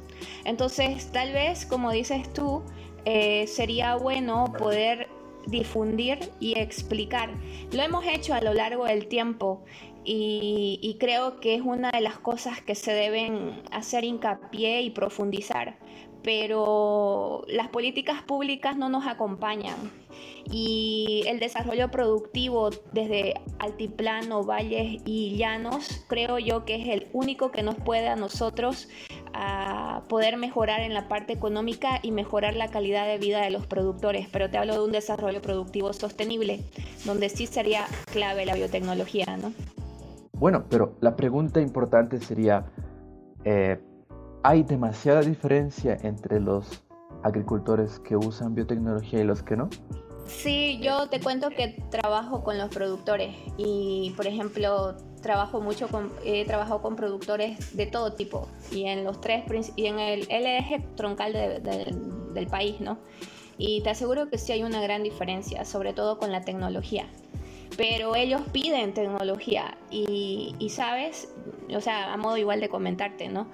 entonces, 0.44 1.10
tal 1.12 1.32
vez, 1.32 1.66
como 1.66 1.90
dices 1.90 2.32
tú, 2.32 2.62
eh, 3.04 3.46
sería 3.46 3.96
bueno 3.96 4.52
poder 4.58 5.08
difundir 5.46 6.18
y 6.40 6.58
explicar. 6.58 7.30
Lo 7.72 7.82
hemos 7.82 8.04
hecho 8.04 8.34
a 8.34 8.40
lo 8.40 8.52
largo 8.52 8.84
del 8.84 9.06
tiempo 9.06 9.64
y, 10.04 10.78
y, 10.82 10.98
creo 10.98 11.40
que 11.40 11.54
es 11.54 11.62
una 11.62 11.90
de 11.90 12.00
las 12.00 12.18
cosas 12.18 12.60
que 12.60 12.74
se 12.74 12.92
deben 12.92 13.62
hacer 13.72 14.04
hincapié 14.04 14.82
y 14.82 14.90
profundizar. 14.90 15.78
Pero 16.22 17.44
las 17.48 17.68
políticas 17.68 18.22
públicas 18.22 18.76
no 18.76 18.88
nos 18.88 19.06
acompañan 19.06 19.76
y 20.50 21.22
el 21.26 21.40
desarrollo 21.40 21.90
productivo 21.90 22.70
desde 22.92 23.34
altiplano, 23.58 24.44
valles 24.44 25.02
y 25.04 25.36
llanos 25.36 26.04
creo 26.08 26.38
yo 26.38 26.64
que 26.64 26.76
es 26.76 26.88
el 26.88 27.08
único 27.12 27.50
que 27.50 27.62
nos 27.62 27.74
puede 27.76 28.08
a 28.08 28.16
nosotros 28.16 28.88
a 29.38 30.02
poder 30.08 30.36
mejorar 30.36 30.80
en 30.80 30.94
la 30.94 31.08
parte 31.08 31.32
económica 31.32 32.00
y 32.02 32.10
mejorar 32.10 32.54
la 32.56 32.68
calidad 32.68 33.06
de 33.06 33.18
vida 33.18 33.42
de 33.42 33.50
los 33.50 33.66
productores. 33.66 34.28
Pero 34.32 34.50
te 34.50 34.58
hablo 34.58 34.74
de 34.74 34.80
un 34.80 34.92
desarrollo 34.92 35.42
productivo 35.42 35.92
sostenible, 35.92 36.64
donde 37.04 37.28
sí 37.28 37.46
sería 37.46 37.84
clave 38.12 38.46
la 38.46 38.54
biotecnología, 38.54 39.36
¿no? 39.36 39.52
Bueno, 40.32 40.64
pero 40.68 40.96
la 41.00 41.16
pregunta 41.16 41.60
importante 41.60 42.20
sería, 42.20 42.66
eh, 43.44 43.78
¿hay 44.42 44.62
demasiada 44.62 45.20
diferencia 45.20 45.98
entre 46.02 46.40
los 46.40 46.82
agricultores 47.22 47.98
que 48.00 48.16
usan 48.16 48.54
biotecnología 48.54 49.20
y 49.20 49.24
los 49.24 49.42
que 49.42 49.56
no? 49.56 49.68
Sí, 50.26 50.80
yo 50.82 51.08
te 51.08 51.20
cuento 51.20 51.50
que 51.50 51.82
trabajo 51.90 52.42
con 52.42 52.58
los 52.58 52.68
productores 52.68 53.34
y, 53.56 54.12
por 54.16 54.26
ejemplo, 54.26 54.96
trabajo 55.26 55.60
mucho 55.60 55.88
con, 55.88 56.12
he 56.24 56.44
trabajado 56.44 56.80
con 56.80 56.94
productores 56.94 57.76
de 57.76 57.86
todo 57.86 58.12
tipo 58.12 58.48
y 58.70 58.84
en 58.84 59.02
los 59.02 59.20
tres 59.20 59.42
y 59.74 59.86
en 59.86 59.98
el, 59.98 60.26
eje 60.30 60.86
troncal 60.94 61.32
del 61.32 62.46
país, 62.46 62.80
¿no? 62.80 62.98
Y 63.58 63.80
te 63.80 63.90
aseguro 63.90 64.28
que 64.30 64.38
sí 64.38 64.52
hay 64.52 64.62
una 64.62 64.80
gran 64.80 65.02
diferencia, 65.02 65.64
sobre 65.64 65.92
todo 65.92 66.18
con 66.18 66.30
la 66.30 66.42
tecnología. 66.42 67.08
Pero 67.76 68.14
ellos 68.14 68.40
piden 68.52 68.94
tecnología 68.94 69.76
y, 69.90 70.54
sabes, 70.70 71.28
o 71.74 71.80
sea, 71.80 72.12
a 72.12 72.16
modo 72.16 72.36
igual 72.36 72.60
de 72.60 72.68
comentarte, 72.68 73.28
¿no? 73.28 73.48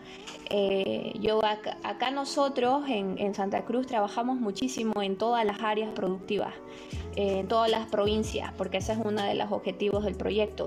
Eh, 0.51 1.15
yo 1.21 1.41
acá, 1.43 2.11
nosotros 2.11 2.85
en, 2.89 3.17
en, 3.19 3.35
Santa 3.35 3.65
Cruz 3.65 3.87
trabajamos 3.87 4.39
muchísimo 4.39 5.01
en 5.01 5.17
todas 5.17 5.47
las 5.47 5.63
áreas 5.63 5.91
productivas, 5.95 6.53
en 7.17 7.49
todas 7.49 7.71
las 7.71 7.87
provincias, 7.87 8.53
porque 8.59 8.77
ese 8.77 8.93
es 8.93 8.99
uno 9.03 9.23
de 9.23 9.35
los 9.35 9.51
objetivos 9.51 10.05
del 10.05 10.17
proyecto. 10.17 10.67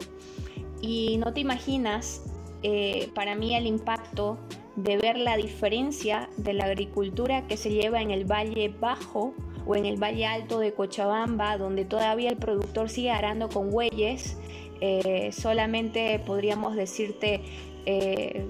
Y 0.81 1.17
no 1.17 1.33
te 1.33 1.39
imaginas 1.39 2.23
eh, 2.63 3.09
para 3.13 3.35
mí 3.35 3.55
el 3.55 3.67
impacto 3.67 4.37
de 4.75 4.97
ver 4.97 5.17
la 5.17 5.37
diferencia 5.37 6.29
de 6.37 6.53
la 6.53 6.65
agricultura 6.65 7.47
que 7.47 7.57
se 7.57 7.69
lleva 7.69 8.01
en 8.01 8.11
el 8.11 8.25
Valle 8.25 8.69
Bajo 8.79 9.33
o 9.65 9.75
en 9.75 9.85
el 9.85 10.01
Valle 10.01 10.25
Alto 10.25 10.59
de 10.59 10.73
Cochabamba, 10.73 11.57
donde 11.57 11.85
todavía 11.85 12.29
el 12.29 12.37
productor 12.37 12.89
sigue 12.89 13.11
arando 13.11 13.49
con 13.49 13.71
bueyes, 13.71 14.37
eh, 14.81 15.31
solamente 15.31 16.19
podríamos 16.19 16.75
decirte 16.75 17.41
eh, 17.85 18.45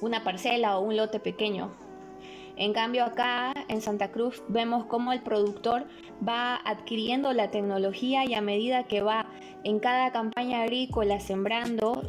una 0.00 0.22
parcela 0.22 0.78
o 0.78 0.82
un 0.82 0.96
lote 0.96 1.18
pequeño. 1.18 1.83
En 2.56 2.72
cambio 2.72 3.04
acá 3.04 3.52
en 3.68 3.80
Santa 3.80 4.12
Cruz 4.12 4.42
vemos 4.48 4.86
cómo 4.86 5.12
el 5.12 5.22
productor 5.22 5.86
va 6.26 6.56
adquiriendo 6.64 7.32
la 7.32 7.50
tecnología 7.50 8.24
y 8.24 8.34
a 8.34 8.40
medida 8.40 8.84
que 8.84 9.02
va 9.02 9.26
en 9.64 9.80
cada 9.80 10.12
campaña 10.12 10.62
agrícola 10.62 11.18
sembrando, 11.18 12.02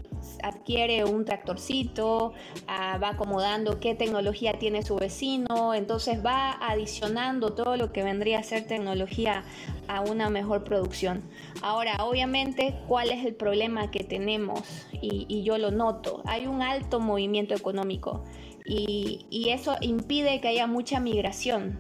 adquiere 0.43 1.03
un 1.03 1.25
tractorcito, 1.25 2.33
ah, 2.67 2.99
va 3.01 3.09
acomodando 3.09 3.79
qué 3.79 3.95
tecnología 3.95 4.59
tiene 4.59 4.83
su 4.83 4.97
vecino, 4.97 5.73
entonces 5.73 6.23
va 6.23 6.51
adicionando 6.51 7.53
todo 7.53 7.75
lo 7.77 7.91
que 7.91 8.03
vendría 8.03 8.39
a 8.39 8.43
ser 8.43 8.67
tecnología 8.67 9.43
a 9.87 10.01
una 10.01 10.29
mejor 10.29 10.63
producción. 10.63 11.23
Ahora, 11.61 11.95
obviamente, 12.03 12.77
¿cuál 12.87 13.09
es 13.09 13.25
el 13.25 13.33
problema 13.33 13.89
que 13.89 14.03
tenemos? 14.03 14.61
Y, 14.91 15.25
y 15.27 15.43
yo 15.43 15.57
lo 15.57 15.71
noto, 15.71 16.21
hay 16.25 16.45
un 16.45 16.61
alto 16.61 16.99
movimiento 16.99 17.55
económico 17.55 18.23
y, 18.65 19.49
eso 19.49 19.75
impide 19.81 20.41
que 20.41 20.47
haya 20.49 20.67
mucha 20.67 20.99
migración. 20.99 21.79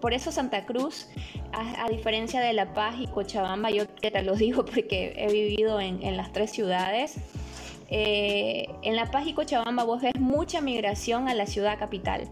por 0.00 0.12
eso 0.14 0.32
Santa 0.32 0.66
Cruz, 0.66 1.08
a, 1.52 1.88
diferencia 1.88 2.40
de 2.40 2.52
La 2.52 2.74
Paz 2.74 2.96
y 3.00 3.06
Cochabamba, 3.06 3.70
yo 3.70 3.84
que 3.96 4.10
te 4.10 4.22
lo 4.22 4.34
digo 4.36 4.64
porque 4.64 5.14
he 5.16 5.32
vivido 5.32 5.80
en, 5.80 6.16
las 6.16 6.32
tres 6.32 6.50
ciudades, 6.50 7.16
eh, 7.90 8.68
en 8.82 8.96
La 8.96 9.10
Paz 9.10 9.26
y 9.26 9.32
Cochabamba 9.32 9.84
vos 9.84 10.02
ves 10.02 10.18
mucha 10.18 10.60
migración 10.60 11.28
a 11.28 11.34
la 11.34 11.46
ciudad 11.46 11.78
capital 11.78 12.28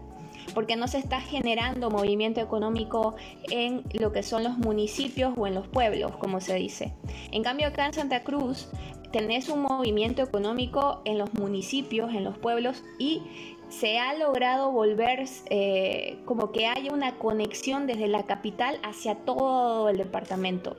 porque 0.57 0.75
no 0.75 0.87
se 0.87 0.97
está 0.97 1.21
generando 1.21 1.91
movimiento 1.91 2.41
económico 2.41 3.15
en 3.51 3.83
lo 3.93 4.11
que 4.11 4.23
son 4.23 4.43
los 4.43 4.57
municipios 4.57 5.35
o 5.37 5.45
en 5.45 5.53
los 5.53 5.67
pueblos, 5.67 6.15
como 6.17 6.41
se 6.41 6.55
dice. 6.55 6.95
En 7.31 7.43
cambio, 7.43 7.67
acá 7.67 7.85
en 7.85 7.93
Santa 7.93 8.23
Cruz 8.23 8.67
tenés 9.11 9.49
un 9.49 9.61
movimiento 9.61 10.23
económico 10.23 11.03
en 11.05 11.19
los 11.19 11.31
municipios, 11.35 12.11
en 12.11 12.23
los 12.23 12.39
pueblos 12.39 12.83
y 12.97 13.21
se 13.69 13.99
ha 13.99 14.15
logrado 14.15 14.71
volver 14.71 15.25
eh, 15.51 16.17
como 16.25 16.51
que 16.51 16.65
haya 16.65 16.91
una 16.91 17.19
conexión 17.19 17.85
desde 17.85 18.07
la 18.07 18.23
capital 18.23 18.79
hacia 18.81 19.13
todo 19.13 19.89
el 19.89 19.97
departamento. 19.97 20.75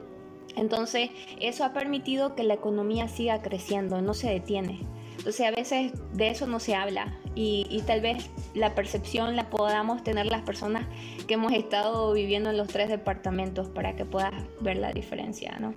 Entonces, 0.56 1.11
eso 1.38 1.64
ha 1.64 1.73
permitido 1.73 2.35
que 2.35 2.42
la 2.42 2.54
economía 2.54 3.06
siga 3.06 3.42
creciendo, 3.42 4.02
no 4.02 4.14
se 4.14 4.28
detiene. 4.28 4.80
Entonces, 5.18 5.46
a 5.46 5.50
veces 5.50 5.92
de 6.14 6.28
eso 6.28 6.46
no 6.46 6.60
se 6.60 6.75
habla 6.75 7.18
y, 7.34 7.82
tal 7.87 8.00
vez 8.00 8.30
la 8.54 8.75
percepción 8.75 9.37
la 9.37 9.50
podamos 9.50 10.02
tener 10.02 10.26
las 10.26 10.42
personas 10.42 10.87
que 11.26 11.34
hemos 11.34 11.52
estado 11.52 12.12
viviendo 12.12 12.50
en 12.50 12.56
los 12.56 12.68
tres 12.68 12.88
departamentos 12.88 13.68
para 13.68 13.94
que 13.94 14.04
puedas 14.04 14.32
ver 14.60 14.78
la 14.78 14.92
diferencia, 14.92 15.56
¿no? 15.60 15.75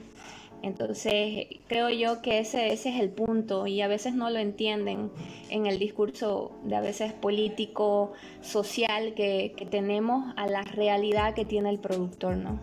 Entonces, 0.64 1.48
creo 1.68 1.90
yo 1.90 2.22
que 2.22 2.40
ese, 2.40 2.72
ese 2.72 2.90
es 2.90 3.02
el 3.02 3.10
punto 3.10 3.66
y 3.66 3.82
a 3.82 3.88
veces 3.88 4.14
no 4.14 4.30
lo 4.30 4.38
entienden 4.38 5.12
en 5.50 5.66
el 5.66 5.80
discurso 5.80 6.52
de 6.64 6.76
a 6.76 6.82
veces 6.82 7.14
político, 7.14 8.14
social 8.42 9.16
que, 9.16 9.56
tenemos 9.72 10.34
a 10.38 10.48
la 10.48 10.62
realidad 10.62 11.34
que 11.34 11.46
tiene 11.46 11.72
el 11.72 11.80
productor, 11.80 12.38
¿no? 12.38 12.60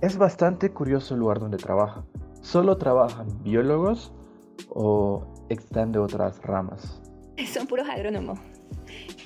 Es 0.00 0.16
bastante 0.16 0.70
curioso 0.72 1.14
el 1.14 1.20
lugar 1.20 1.38
donde 1.38 1.58
trabaja. 1.58 2.04
¿Solo 2.40 2.78
trabajan 2.78 3.42
biólogos 3.42 4.12
o 4.68 5.26
están 5.48 5.92
de 5.92 5.98
otras 5.98 6.40
ramas? 6.42 7.00
Son 7.52 7.66
puros 7.66 7.88
agrónomos. 7.88 8.38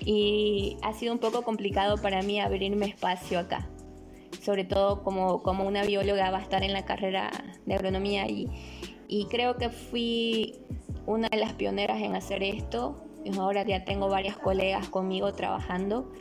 Y 0.00 0.76
ha 0.82 0.92
sido 0.92 1.12
un 1.12 1.18
poco 1.18 1.42
complicado 1.42 1.96
para 1.96 2.22
mí 2.22 2.40
abrirme 2.40 2.86
espacio 2.86 3.38
acá 3.38 3.68
sobre 4.42 4.64
todo 4.64 5.04
como, 5.04 5.40
como 5.42 5.64
una 5.64 5.84
bióloga 5.84 6.32
va 6.32 6.38
a 6.38 6.42
estar 6.42 6.64
en 6.64 6.72
la 6.72 6.84
carrera 6.84 7.30
de 7.64 7.74
agronomía 7.74 8.26
y, 8.28 8.48
y 9.06 9.26
creo 9.26 9.56
que 9.56 9.68
fui 9.68 10.64
una 11.06 11.28
de 11.28 11.36
las 11.36 11.52
pioneras 11.52 12.00
en 12.00 12.16
hacer 12.16 12.42
esto. 12.42 13.04
Ahora 13.38 13.64
ya 13.64 13.84
tengo 13.84 14.08
varias 14.08 14.36
colegas 14.36 14.88
conmigo 14.88 15.32
trabajando 15.32 16.12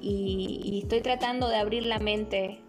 y, 0.00 0.80
estoy 0.82 1.00
tratando 1.00 1.48
de 1.48 1.56
abrir 1.56 1.86
la 1.86 1.98
mente 1.98 2.60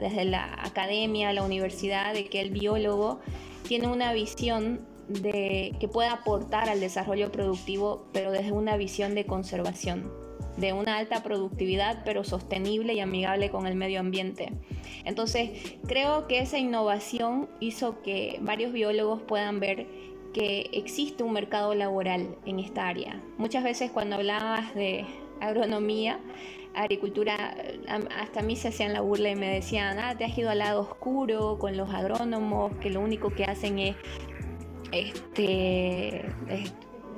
desde 0.00 0.24
la 0.24 0.52
academia, 0.62 1.32
la 1.32 1.42
universidad, 1.42 2.14
de 2.14 2.26
que 2.26 2.40
el 2.40 2.50
biólogo 2.50 3.20
tiene 3.66 3.88
una 3.88 4.12
visión 4.12 4.86
de 5.08 5.74
que 5.80 5.88
pueda 5.88 6.12
aportar 6.12 6.68
al 6.68 6.80
desarrollo 6.80 7.30
productivo, 7.30 8.06
pero 8.12 8.30
desde 8.30 8.52
una 8.52 8.76
visión 8.76 9.14
de 9.14 9.26
conservación 9.26 10.10
de 10.56 10.72
una 10.72 10.98
alta 10.98 11.22
productividad, 11.22 12.02
pero 12.04 12.24
sostenible 12.24 12.94
y 12.94 13.00
amigable 13.00 13.50
con 13.50 13.66
el 13.66 13.74
medio 13.74 14.00
ambiente. 14.00 14.52
Entonces, 15.04 15.76
creo 15.86 16.26
que 16.28 16.38
esa 16.38 16.58
innovación 16.58 17.48
hizo 17.60 18.02
que 18.02 18.38
varios 18.40 18.72
biólogos 18.72 19.22
puedan 19.22 19.60
ver 19.60 19.86
que 20.32 20.70
existe 20.72 21.22
un 21.22 21.32
mercado 21.32 21.74
laboral 21.74 22.36
en 22.44 22.58
esta 22.58 22.88
área. 22.88 23.20
Muchas 23.38 23.64
veces 23.64 23.90
cuando 23.90 24.16
hablabas 24.16 24.74
de 24.74 25.06
agronomía, 25.40 26.20
agricultura, 26.74 27.54
hasta 28.16 28.40
a 28.40 28.42
mí 28.42 28.56
se 28.56 28.68
hacían 28.68 28.92
la 28.92 29.00
burla 29.00 29.30
y 29.30 29.36
me 29.36 29.48
decían, 29.48 29.98
ah, 30.00 30.16
te 30.16 30.24
has 30.24 30.36
ido 30.36 30.50
al 30.50 30.58
lado 30.58 30.80
oscuro 30.80 31.56
con 31.58 31.76
los 31.76 31.90
agrónomos, 31.90 32.72
que 32.78 32.90
lo 32.90 33.00
único 33.00 33.30
que 33.30 33.44
hacen 33.44 33.78
es 33.78 33.96
este, 34.94 36.24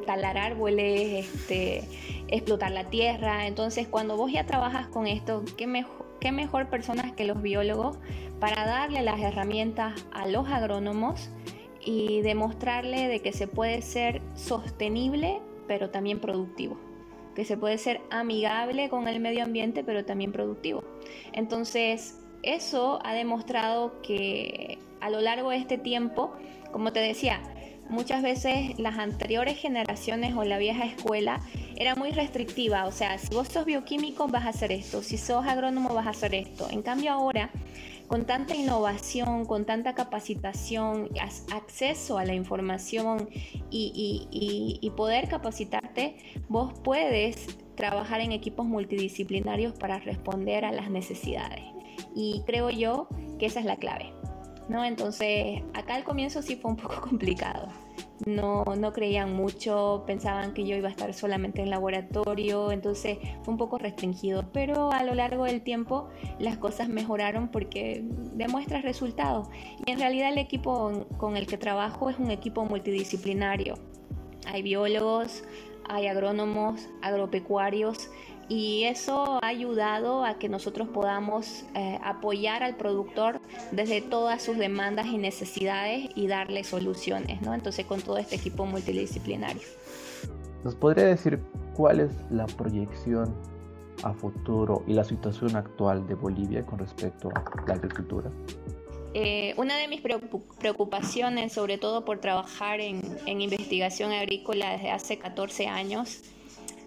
talar 0.06 0.38
árboles, 0.38 1.26
este, 1.26 1.82
explotar 2.28 2.72
la 2.72 2.84
tierra. 2.84 3.46
Entonces, 3.46 3.88
cuando 3.88 4.16
vos 4.16 4.32
ya 4.32 4.46
trabajas 4.46 4.86
con 4.88 5.06
esto, 5.06 5.44
¿qué, 5.56 5.66
mejor, 5.66 6.06
qué 6.20 6.32
mejor 6.32 6.68
personas 6.68 7.12
que 7.12 7.24
los 7.24 7.42
biólogos 7.42 7.98
para 8.40 8.66
darle 8.66 9.02
las 9.02 9.20
herramientas 9.20 10.06
a 10.12 10.26
los 10.26 10.48
agrónomos 10.48 11.30
y 11.84 12.20
demostrarle 12.22 13.08
de 13.08 13.20
que 13.20 13.32
se 13.32 13.46
puede 13.46 13.80
ser 13.82 14.20
sostenible, 14.34 15.40
pero 15.66 15.90
también 15.90 16.20
productivo 16.20 16.78
que 17.36 17.44
se 17.44 17.58
puede 17.58 17.76
ser 17.76 18.00
amigable 18.10 18.88
con 18.88 19.06
el 19.08 19.20
medio 19.20 19.44
ambiente, 19.44 19.84
pero 19.84 20.06
también 20.06 20.32
productivo. 20.32 20.82
Entonces, 21.34 22.18
eso 22.42 22.98
ha 23.04 23.12
demostrado 23.12 24.00
que 24.00 24.78
a 25.00 25.10
lo 25.10 25.20
largo 25.20 25.50
de 25.50 25.58
este 25.58 25.76
tiempo, 25.76 26.32
como 26.72 26.92
te 26.94 27.00
decía, 27.00 27.42
muchas 27.88 28.22
veces 28.22 28.78
las 28.78 28.98
anteriores 28.98 29.58
generaciones 29.58 30.34
o 30.34 30.44
la 30.44 30.58
vieja 30.58 30.84
escuela 30.84 31.40
era 31.76 31.94
muy 31.94 32.10
restrictiva, 32.10 32.86
o 32.86 32.92
sea, 32.92 33.18
si 33.18 33.34
vos 33.34 33.48
sos 33.48 33.64
bioquímico 33.64 34.28
vas 34.28 34.46
a 34.46 34.50
hacer 34.50 34.72
esto, 34.72 35.02
si 35.02 35.18
sos 35.18 35.46
agrónomo 35.46 35.94
vas 35.94 36.06
a 36.06 36.10
hacer 36.10 36.34
esto. 36.34 36.68
En 36.70 36.82
cambio 36.82 37.12
ahora 37.12 37.50
con 38.06 38.24
tanta 38.24 38.54
innovación, 38.54 39.44
con 39.44 39.64
tanta 39.64 39.94
capacitación, 39.94 41.10
acceso 41.52 42.18
a 42.18 42.24
la 42.24 42.34
información 42.34 43.28
y, 43.70 44.92
poder 44.96 45.28
capacitarte, 45.28 46.16
vos 46.48 46.72
puedes 46.82 47.58
trabajar 47.74 48.20
en 48.20 48.32
equipos 48.32 48.64
multidisciplinarios 48.64 49.74
para 49.74 49.98
responder 49.98 50.64
a 50.64 50.72
las 50.72 50.90
necesidades. 50.90 51.64
Y 52.14 52.42
creo 52.46 52.70
yo 52.70 53.08
que 53.38 53.46
esa 53.46 53.60
es 53.60 53.66
la 53.66 53.76
clave. 53.76 54.12
¿No? 54.68 54.84
Entonces, 54.84 55.62
acá 55.74 55.94
al 55.94 56.04
comienzo 56.04 56.42
sí 56.42 56.56
fue 56.56 56.70
un 56.70 56.76
poco 56.76 57.00
complicado 57.08 57.68
no, 58.24 58.64
no 58.76 58.92
creían 58.92 59.34
mucho, 59.34 60.04
pensaban 60.06 60.54
que 60.54 60.66
yo 60.66 60.76
iba 60.76 60.88
a 60.88 60.90
estar 60.90 61.12
solamente 61.12 61.62
en 61.62 61.70
laboratorio, 61.70 62.72
entonces 62.72 63.18
fue 63.42 63.52
un 63.52 63.58
poco 63.58 63.78
restringido, 63.78 64.50
pero 64.52 64.92
a 64.92 65.02
lo 65.02 65.14
largo 65.14 65.44
del 65.44 65.62
tiempo 65.62 66.08
las 66.38 66.56
cosas 66.56 66.88
mejoraron 66.88 67.48
porque 67.48 68.04
demuestra 68.34 68.80
resultados. 68.80 69.48
Y 69.84 69.90
en 69.90 69.98
realidad 69.98 70.32
el 70.32 70.38
equipo 70.38 71.06
con 71.18 71.36
el 71.36 71.46
que 71.46 71.58
trabajo 71.58 72.08
es 72.08 72.18
un 72.18 72.30
equipo 72.30 72.64
multidisciplinario. 72.64 73.74
Hay 74.46 74.62
biólogos, 74.62 75.44
hay 75.88 76.06
agrónomos, 76.06 76.88
agropecuarios, 77.02 78.10
y 78.48 78.84
eso 78.84 79.38
ha 79.42 79.46
ayudado 79.46 80.24
a 80.24 80.38
que 80.38 80.48
nosotros 80.48 80.88
podamos 80.88 81.64
eh, 81.74 81.98
apoyar 82.02 82.62
al 82.62 82.76
productor 82.76 83.40
desde 83.72 84.00
todas 84.00 84.42
sus 84.42 84.56
demandas 84.56 85.06
y 85.06 85.18
necesidades 85.18 86.08
y 86.14 86.28
darle 86.28 86.62
soluciones, 86.62 87.42
¿no? 87.42 87.54
Entonces 87.54 87.86
con 87.86 88.00
todo 88.00 88.18
este 88.18 88.36
equipo 88.36 88.64
multidisciplinario. 88.66 89.62
¿Nos 90.64 90.74
podría 90.74 91.06
decir 91.06 91.40
cuál 91.74 92.00
es 92.00 92.10
la 92.30 92.46
proyección 92.46 93.34
a 94.02 94.12
futuro 94.12 94.84
y 94.86 94.92
la 94.92 95.04
situación 95.04 95.56
actual 95.56 96.06
de 96.06 96.14
Bolivia 96.14 96.64
con 96.64 96.78
respecto 96.78 97.30
a 97.34 97.44
la 97.66 97.74
agricultura? 97.74 98.30
Eh, 99.14 99.54
una 99.56 99.76
de 99.76 99.88
mis 99.88 100.02
preocupaciones, 100.02 101.52
sobre 101.52 101.78
todo 101.78 102.04
por 102.04 102.18
trabajar 102.18 102.80
en, 102.80 103.00
en 103.24 103.40
investigación 103.40 104.12
agrícola 104.12 104.72
desde 104.72 104.90
hace 104.90 105.18
14 105.18 105.68
años, 105.68 106.22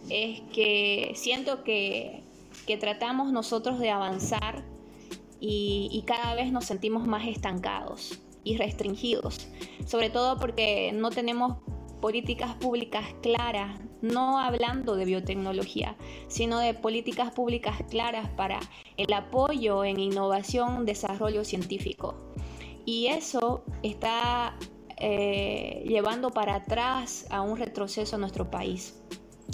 es 0.10 0.42
que 0.54 1.14
siento 1.16 1.64
que, 1.64 2.24
tratamos 2.80 3.32
nosotros 3.32 3.80
de 3.80 3.90
avanzar 3.90 4.64
y, 5.40 6.04
cada 6.06 6.36
vez 6.36 6.52
nos 6.52 6.66
sentimos 6.66 7.08
más 7.08 7.28
estancados 7.28 8.20
y 8.44 8.58
restringidos, 8.58 9.48
sobre 9.88 10.12
todo 10.12 10.38
porque 10.38 10.92
no 10.94 11.10
tenemos 11.10 11.58
políticas 12.00 12.54
públicas 12.56 13.06
claras, 13.22 13.80
no 14.02 14.40
hablando 14.40 14.96
de 14.96 15.06
biotecnología, 15.06 15.98
sino 16.28 16.60
de 16.60 16.76
políticas 16.76 17.32
públicas 17.32 17.78
claras 17.90 18.30
para 18.30 18.60
el 18.98 19.12
apoyo 19.14 19.84
en 19.84 20.00
innovación, 20.00 20.86
desarrollo 20.86 21.44
científico. 21.44 22.16
Y 22.86 23.08
eso 23.08 23.64
está 23.84 24.58
eh, 24.98 25.84
llevando 25.88 26.32
para 26.32 26.56
atrás 26.56 27.26
a 27.30 27.42
un 27.42 27.58
retroceso 27.58 28.16
en 28.16 28.22
nuestro 28.22 28.52
país. 28.52 29.02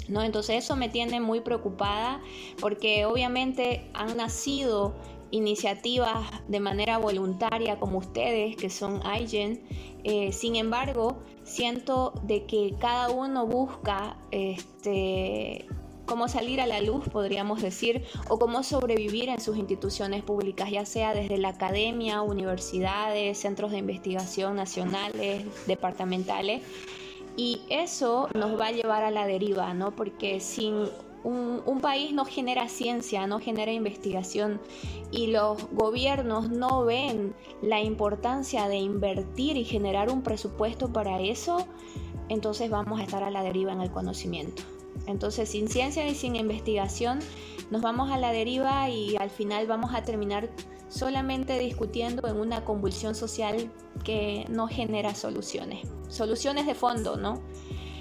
¿No? 0.08 0.22
Entonces 0.22 0.64
eso 0.64 0.76
me 0.76 0.88
tiene 0.88 1.20
muy 1.20 1.40
preocupada 1.40 2.20
porque 2.60 3.06
obviamente 3.06 3.90
han 3.94 4.16
nacido 4.16 4.94
iniciativas 5.30 6.26
de 6.48 6.60
manera 6.60 6.98
voluntaria 6.98 7.78
como 7.78 7.98
ustedes 7.98 8.56
que 8.56 8.70
son 8.70 9.02
iGen. 9.20 9.62
Eh, 10.04 10.32
sin 10.32 10.56
embargo, 10.56 11.18
siento 11.42 12.12
de 12.22 12.44
que 12.44 12.74
cada 12.78 13.10
uno 13.10 13.46
busca 13.46 14.16
este, 14.30 15.66
cómo 16.06 16.28
salir 16.28 16.60
a 16.60 16.66
la 16.66 16.80
luz, 16.80 17.08
podríamos 17.08 17.60
decir, 17.60 18.04
o 18.28 18.38
cómo 18.38 18.62
sobrevivir 18.62 19.28
en 19.28 19.40
sus 19.40 19.56
instituciones 19.56 20.22
públicas, 20.22 20.70
ya 20.70 20.86
sea 20.86 21.12
desde 21.12 21.36
la 21.36 21.48
academia, 21.48 22.22
universidades, 22.22 23.38
centros 23.38 23.72
de 23.72 23.78
investigación 23.78 24.56
nacionales, 24.56 25.44
departamentales. 25.66 26.62
Y 27.36 27.60
eso 27.68 28.28
nos 28.34 28.58
va 28.58 28.68
a 28.68 28.72
llevar 28.72 29.04
a 29.04 29.10
la 29.10 29.26
deriva, 29.26 29.74
¿no? 29.74 29.94
Porque 29.94 30.40
sin 30.40 30.88
un, 31.26 31.80
país 31.80 32.12
no 32.12 32.24
genera 32.24 32.68
ciencia, 32.68 33.26
no 33.26 33.40
genera 33.40 33.72
investigación 33.72 34.60
y 35.10 35.28
los 35.28 35.68
gobiernos 35.72 36.50
no 36.50 36.84
ven 36.84 37.34
la 37.62 37.80
importancia 37.80 38.68
de 38.68 38.76
invertir 38.76 39.56
y 39.56 39.64
generar 39.64 40.10
un 40.10 40.22
presupuesto 40.22 40.92
para 40.92 41.20
eso, 41.20 41.66
entonces 42.28 42.70
vamos 42.70 43.00
a 43.00 43.02
estar 43.02 43.22
a 43.22 43.30
la 43.30 43.42
deriva 43.42 43.72
en 43.72 43.80
el 43.80 43.90
conocimiento. 43.90 44.62
Entonces, 45.06 45.48
sin 45.48 45.68
ciencia 45.68 46.06
y 46.08 46.14
sin 46.14 46.36
investigación, 46.36 47.20
nos 47.70 47.82
vamos 47.82 48.10
a 48.10 48.18
la 48.18 48.32
deriva 48.32 48.88
y 48.88 49.16
al 49.16 49.30
final 49.30 49.66
vamos 49.66 49.94
a 49.94 50.02
terminar 50.02 50.50
solamente 50.88 51.58
discutiendo 51.58 52.28
en 52.28 52.36
una 52.36 52.64
convulsión 52.64 53.14
social 53.14 53.70
que 54.04 54.46
no 54.48 54.68
genera 54.68 55.14
soluciones, 55.14 55.86
soluciones 56.08 56.66
de 56.66 56.74
fondo, 56.74 57.16
¿no? 57.16 57.42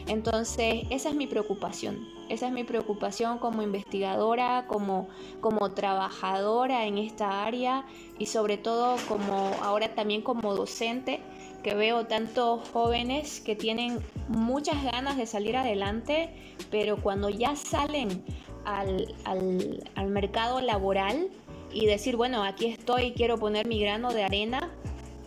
Entonces, 0.07 0.83
esa 0.91 1.09
es 1.09 1.15
mi 1.15 1.25
preocupación, 1.25 2.07
esa 2.29 2.45
es 2.45 2.53
mi 2.53 2.63
preocupación 2.63 3.39
como 3.39 3.63
investigadora, 3.63 4.67
como, 4.67 5.07
como 5.41 5.71
trabajadora 5.71 6.85
en 6.85 6.99
esta 6.99 7.43
área 7.43 7.87
y 8.19 8.27
sobre 8.27 8.57
todo 8.57 8.97
como 9.07 9.51
ahora 9.63 9.95
también 9.95 10.21
como 10.21 10.53
docente, 10.53 11.21
que 11.65 11.73
veo 11.73 12.05
tantos 12.05 12.69
jóvenes 12.69 13.41
que 13.41 13.55
tienen 13.55 13.99
muchas 14.27 14.83
ganas 14.83 15.17
de 15.17 15.25
salir 15.25 15.57
adelante, 15.57 16.29
pero 16.69 16.97
cuando 16.97 17.27
ya 17.29 17.55
salen 17.55 18.23
al, 18.65 19.15
al 19.25 20.07
mercado 20.09 20.61
laboral, 20.61 21.31
y 21.75 21.87
decir, 21.87 22.15
bueno, 22.15 22.43
aquí 22.43 22.67
estoy, 22.67 23.11
quiero 23.13 23.37
poner 23.37 23.67
mi 23.67 23.79
grano 23.81 24.13
de 24.13 24.23
arena, 24.23 24.71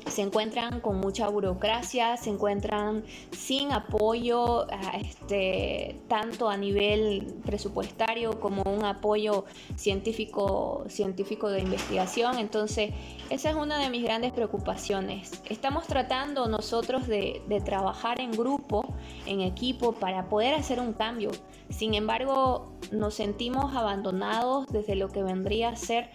se 0.07 0.23
encuentran 0.23 0.81
con 0.81 0.99
mucha 0.99 1.29
burocracia, 1.29 2.17
se 2.17 2.31
encuentran 2.31 3.05
sin 3.33 3.73
apoyo 3.73 4.67
este, 4.95 6.01
tanto 6.09 6.49
a 6.49 6.57
nivel 6.57 7.35
presupuestario 7.45 8.41
como 8.41 8.63
un 8.63 8.85
apoyo 8.85 9.45
científico, 9.77 10.85
científico 10.89 11.51
de 11.51 11.61
investigación. 11.61 12.39
Entonces, 12.39 12.93
esa 13.31 13.51
es 13.51 13.57
una 13.57 13.79
de 13.79 13.91
mis 13.91 14.03
grandes 14.03 14.33
preocupaciones. 14.33 15.43
Estamos 15.49 15.87
tratando 15.87 16.49
nosotros 16.49 17.07
de, 17.07 17.43
de 17.49 17.61
trabajar 17.61 18.21
en 18.21 18.33
grupo, 18.33 18.95
en 19.27 19.41
equipo, 19.41 19.93
para 19.93 20.29
poder 20.29 20.55
hacer 20.55 20.81
un 20.81 20.93
cambio. 20.93 21.31
Sin 21.71 21.95
embargo, 21.95 22.73
nos 22.93 23.15
sentimos 23.15 23.75
abandonados 23.75 24.67
desde 24.69 24.95
lo 24.95 25.09
que 25.09 25.23
vendría 25.23 25.71
a 25.71 25.77
ser 25.77 26.11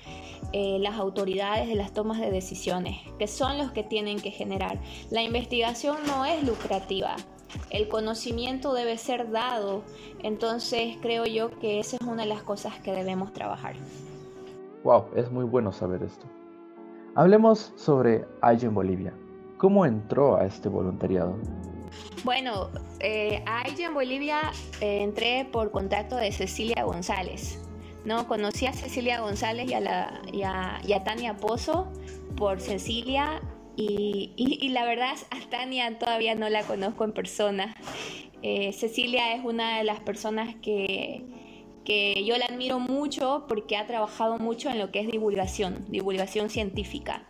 eh, 0.52 0.78
las 0.80 0.96
autoridades 0.96 1.68
de 1.68 1.76
las 1.76 1.94
tomas 1.94 2.20
de 2.20 2.32
decisiones, 2.32 2.98
que 3.20 3.28
son 3.28 3.58
los 3.58 3.72
que 3.72 3.84
tienen 3.84 4.20
que 4.20 4.32
generar. 4.32 4.80
La 5.10 5.22
investigación 5.22 5.98
no 6.08 6.26
es 6.26 6.44
lucrativa, 6.44 7.16
el 7.70 7.88
conocimiento 7.88 8.74
debe 8.74 8.98
ser 8.98 9.32
dado, 9.32 9.84
entonces 10.22 10.98
creo 11.02 11.26
yo 11.26 11.52
que 11.60 11.80
esa 11.80 11.98
es 11.98 12.02
una 12.04 12.24
de 12.24 12.30
las 12.30 12.44
cosas 12.44 12.80
que 12.80 12.92
debemos 12.92 13.34
trabajar. 13.34 13.76
Wow, 14.84 15.06
es 15.16 15.32
muy 15.32 15.46
bueno 15.46 15.72
saber 15.72 16.04
esto. 16.04 16.26
Hablemos 17.16 17.74
sobre 17.76 18.26
Ay 18.42 18.60
en 18.62 18.74
Bolivia. 18.74 19.13
¿Cómo 19.58 19.86
entró 19.86 20.36
a 20.36 20.46
este 20.46 20.68
voluntariado? 20.68 21.36
Bueno, 22.23 22.69
eh, 22.99 23.43
a 23.45 23.63
en 23.67 23.93
Bolivia 23.93 24.51
eh, 24.79 25.03
entré 25.03 25.45
por 25.45 25.71
contacto 25.71 26.15
de 26.15 26.32
Cecilia 26.32 26.84
González. 26.84 27.60
¿no? 28.06 28.27
Conocí 28.27 28.65
a 28.65 28.73
Cecilia 28.73 29.21
González 29.21 29.69
y 29.69 29.73
a, 30.43 31.03
Tania 31.03 31.38
Pozo 31.38 31.91
por 32.36 32.60
Cecilia 32.60 33.41
y, 33.75 34.69
la 34.69 34.86
verdad 34.86 35.15
a 35.32 35.49
Tania 35.49 35.97
todavía 35.97 36.36
no 36.36 36.49
la 36.49 36.63
conozco 36.63 37.03
en 37.03 37.13
persona. 37.13 37.75
Eh, 38.41 38.73
Cecilia 38.73 39.34
es 39.36 39.43
una 39.43 39.77
de 39.77 39.84
las 39.86 40.01
personas 40.01 40.56
que, 40.62 41.23
que 41.86 42.23
yo 42.25 42.38
la 42.38 42.45
admiro 42.45 42.79
mucho 42.79 43.45
porque 43.47 43.77
ha 43.77 43.88
trabajado 43.88 44.38
mucho 44.38 44.69
en 44.69 44.79
lo 44.79 44.91
que 44.91 44.99
es 44.99 45.08
divulgación, 45.08 45.86
divulgación 45.89 46.49
científica. 46.49 47.25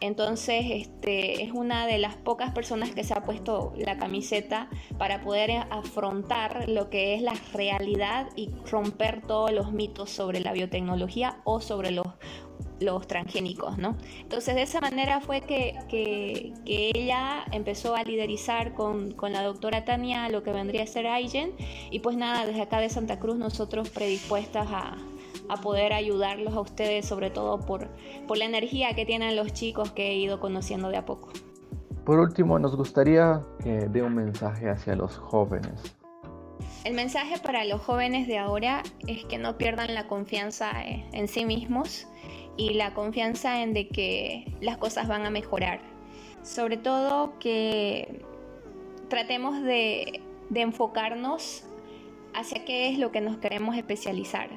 Entonces, 0.00 0.64
este, 0.70 1.42
es 1.42 1.52
una 1.52 1.86
de 1.86 1.98
las 1.98 2.16
pocas 2.16 2.52
personas 2.52 2.90
que 2.90 3.04
se 3.04 3.14
ha 3.14 3.22
puesto 3.22 3.72
la 3.76 3.98
camiseta 3.98 4.68
para 4.98 5.20
poder 5.20 5.50
afrontar 5.70 6.68
lo 6.68 6.88
que 6.88 7.14
es 7.14 7.22
la 7.22 7.34
realidad 7.52 8.28
y 8.34 8.50
romper 8.70 9.22
todos 9.26 9.52
los 9.52 9.72
mitos 9.72 10.10
sobre 10.10 10.40
la 10.40 10.52
biotecnología 10.52 11.40
o 11.44 11.60
sobre 11.60 11.90
los 11.90 12.06
los 12.80 13.06
transgénicos, 13.06 13.76
¿no? 13.76 13.96
Entonces 14.20 14.54
de 14.54 14.62
esa 14.62 14.80
manera 14.80 15.20
fue 15.20 15.42
que, 15.42 15.74
que, 15.88 16.52
ella 16.64 17.44
empezó 17.52 17.94
a 17.94 18.02
liderizar 18.02 18.72
con, 18.74 19.12
con, 19.12 19.32
la 19.32 19.42
doctora 19.42 19.84
Tania 19.84 20.28
lo 20.30 20.42
que 20.42 20.52
vendría 20.52 20.84
a 20.84 20.86
ser 20.86 21.06
Aigen 21.06 21.52
y 21.90 21.98
pues 21.98 22.16
nada, 22.16 22.46
desde 22.46 22.62
acá 22.62 22.80
de 22.80 22.88
Santa 22.88 23.18
Cruz 23.18 23.36
nosotros 23.36 23.90
predispuestas 23.90 24.66
a, 24.70 24.96
a 25.52 25.56
poder 25.56 25.92
ayudarlos 25.92 26.54
a 26.54 26.60
ustedes, 26.60 27.06
sobre 27.06 27.30
todo 27.30 27.60
por, 27.60 27.88
por 28.26 28.38
la 28.38 28.44
energía 28.44 28.94
que 28.94 29.04
tienen 29.04 29.36
los 29.36 29.52
chicos 29.52 29.90
que 29.92 30.10
he 30.10 30.16
ido 30.16 30.40
conociendo 30.40 30.88
de 30.88 30.96
a 30.96 31.04
poco. 31.04 31.30
Por 32.04 32.18
último, 32.18 32.58
nos 32.58 32.76
gustaría 32.76 33.42
que 33.62 33.88
dé 33.88 34.02
un 34.02 34.14
mensaje 34.14 34.68
hacia 34.68 34.96
los 34.96 35.16
jóvenes. 35.16 35.96
El 36.84 36.94
mensaje 36.94 37.38
para 37.38 37.64
los 37.64 37.82
jóvenes 37.82 38.26
de 38.26 38.38
ahora 38.38 38.82
es 39.06 39.24
que 39.26 39.36
no 39.36 39.58
pierdan 39.58 39.94
la 39.94 40.08
confianza 40.08 40.70
en 40.82 41.28
sí 41.28 41.44
mismos, 41.44 42.06
y 42.60 42.74
la 42.74 42.92
confianza 42.92 43.62
en 43.62 43.72
de 43.72 43.88
que 43.88 44.52
las 44.60 44.76
cosas 44.76 45.08
van 45.08 45.24
a 45.24 45.30
mejorar. 45.30 45.80
Sobre 46.42 46.76
todo 46.76 47.38
que 47.38 48.22
tratemos 49.08 49.62
de, 49.62 50.20
de 50.50 50.60
enfocarnos 50.60 51.64
hacia 52.34 52.64
qué 52.66 52.90
es 52.90 52.98
lo 52.98 53.12
que 53.12 53.22
nos 53.22 53.38
queremos 53.38 53.76
especializar 53.76 54.50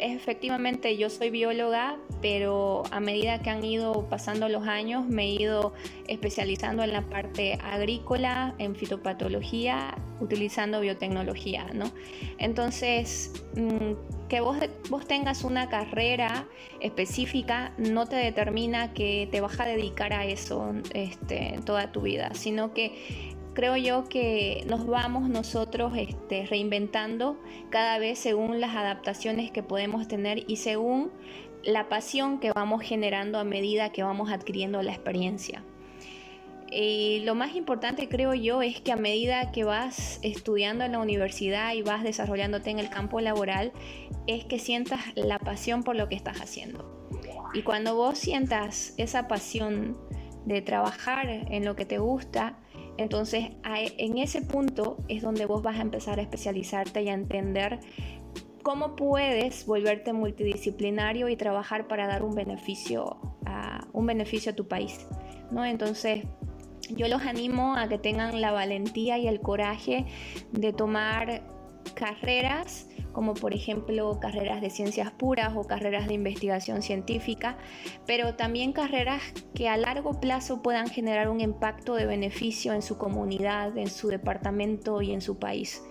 efectivamente 0.00 0.96
yo 0.96 1.10
soy 1.10 1.30
bióloga, 1.30 1.96
pero 2.20 2.82
a 2.90 3.00
medida 3.00 3.40
que 3.42 3.50
han 3.50 3.64
ido 3.64 4.08
pasando 4.08 4.48
los 4.48 4.66
años 4.66 5.06
me 5.06 5.24
he 5.24 5.42
ido 5.42 5.72
especializando 6.08 6.82
en 6.82 6.92
la 6.92 7.02
parte 7.02 7.58
agrícola, 7.62 8.54
en 8.58 8.74
fitopatología, 8.74 9.96
utilizando 10.20 10.80
biotecnología, 10.80 11.66
¿no? 11.72 11.90
Entonces, 12.38 13.32
mm, 13.56 14.28
que 14.28 14.40
vos, 14.40 14.58
vos 14.88 15.06
tengas 15.06 15.44
una 15.44 15.68
carrera 15.68 16.46
específica 16.80 17.72
no 17.78 18.06
te 18.06 18.16
determina 18.16 18.92
que 18.92 19.28
te 19.30 19.40
vas 19.40 19.58
a 19.60 19.64
dedicar 19.64 20.12
a 20.12 20.24
eso 20.24 20.72
este, 20.94 21.58
toda 21.64 21.92
tu 21.92 22.02
vida, 22.02 22.32
sino 22.34 22.72
que 22.72 23.36
creo 23.54 23.76
yo 23.76 24.04
que 24.08 24.64
nos 24.68 24.86
vamos 24.86 25.28
nosotros 25.28 25.92
este, 25.96 26.46
reinventando 26.46 27.38
cada 27.70 27.98
vez 27.98 28.18
según 28.18 28.60
las 28.60 28.76
adaptaciones 28.76 29.50
que 29.50 29.62
podemos 29.62 30.08
tener 30.08 30.44
y 30.46 30.56
según 30.56 31.10
la 31.64 31.88
pasión 31.88 32.40
que 32.40 32.52
vamos 32.52 32.82
generando 32.82 33.38
a 33.38 33.44
medida 33.44 33.92
que 33.92 34.02
vamos 34.02 34.30
adquiriendo 34.30 34.82
la 34.82 34.92
experiencia. 34.92 35.62
Y 36.72 37.20
lo 37.24 37.34
más 37.34 37.56
importante 37.56 38.08
creo 38.08 38.32
yo 38.32 38.62
es 38.62 38.80
que 38.80 38.92
a 38.92 38.96
medida 38.96 39.50
que 39.50 39.64
vas 39.64 40.20
estudiando 40.22 40.84
en 40.84 40.92
la 40.92 41.00
universidad 41.00 41.74
y 41.74 41.82
vas 41.82 42.04
desarrollándote 42.04 42.70
en 42.70 42.78
el 42.78 42.88
campo 42.88 43.20
laboral, 43.20 43.72
es 44.28 44.44
que 44.44 44.60
sientas 44.60 45.00
la 45.16 45.40
pasión 45.40 45.82
por 45.82 45.96
lo 45.96 46.08
que 46.08 46.14
estás 46.14 46.40
haciendo. 46.40 47.08
Y 47.54 47.62
cuando 47.62 47.96
vos 47.96 48.18
sientas 48.18 48.94
esa 48.98 49.26
pasión 49.26 49.98
de 50.46 50.62
trabajar 50.62 51.28
en 51.28 51.64
lo 51.64 51.74
que 51.74 51.84
te 51.84 51.98
gusta, 51.98 52.56
entonces, 52.96 53.50
en 53.64 54.18
ese 54.18 54.42
punto 54.42 54.98
es 55.08 55.22
donde 55.22 55.46
vos 55.46 55.62
vas 55.62 55.78
a 55.78 55.82
empezar 55.82 56.18
a 56.18 56.22
especializarte 56.22 57.02
y 57.02 57.08
a 57.08 57.14
entender 57.14 57.80
cómo 58.62 58.94
puedes 58.94 59.66
volverte 59.66 60.12
multidisciplinario 60.12 61.28
y 61.28 61.36
trabajar 61.36 61.88
para 61.88 62.06
dar 62.06 62.22
un 62.22 62.34
beneficio 62.34 63.16
a, 63.46 63.86
un 63.92 64.06
beneficio 64.06 64.52
a 64.52 64.54
tu 64.54 64.68
país. 64.68 65.06
¿no? 65.50 65.64
Entonces, 65.64 66.24
yo 66.90 67.08
los 67.08 67.22
animo 67.22 67.76
a 67.76 67.88
que 67.88 67.98
tengan 67.98 68.40
la 68.40 68.52
valentía 68.52 69.18
y 69.18 69.28
el 69.28 69.40
coraje 69.40 70.06
de 70.52 70.72
tomar 70.72 71.42
carreras 71.94 72.88
como 73.12 73.34
por 73.34 73.54
ejemplo 73.54 74.18
carreras 74.20 74.60
de 74.60 74.70
ciencias 74.70 75.10
puras 75.10 75.52
o 75.56 75.64
carreras 75.64 76.06
de 76.08 76.14
investigación 76.14 76.82
científica, 76.82 77.56
pero 78.06 78.34
también 78.34 78.72
carreras 78.72 79.22
que 79.54 79.68
a 79.68 79.76
largo 79.76 80.20
plazo 80.20 80.62
puedan 80.62 80.88
generar 80.88 81.28
un 81.28 81.40
impacto 81.40 81.94
de 81.94 82.06
beneficio 82.06 82.72
en 82.72 82.82
su 82.82 82.98
comunidad, 82.98 83.76
en 83.76 83.88
su 83.88 84.08
departamento 84.08 85.02
y 85.02 85.12
en 85.12 85.20
su 85.20 85.38
país. 85.38 85.82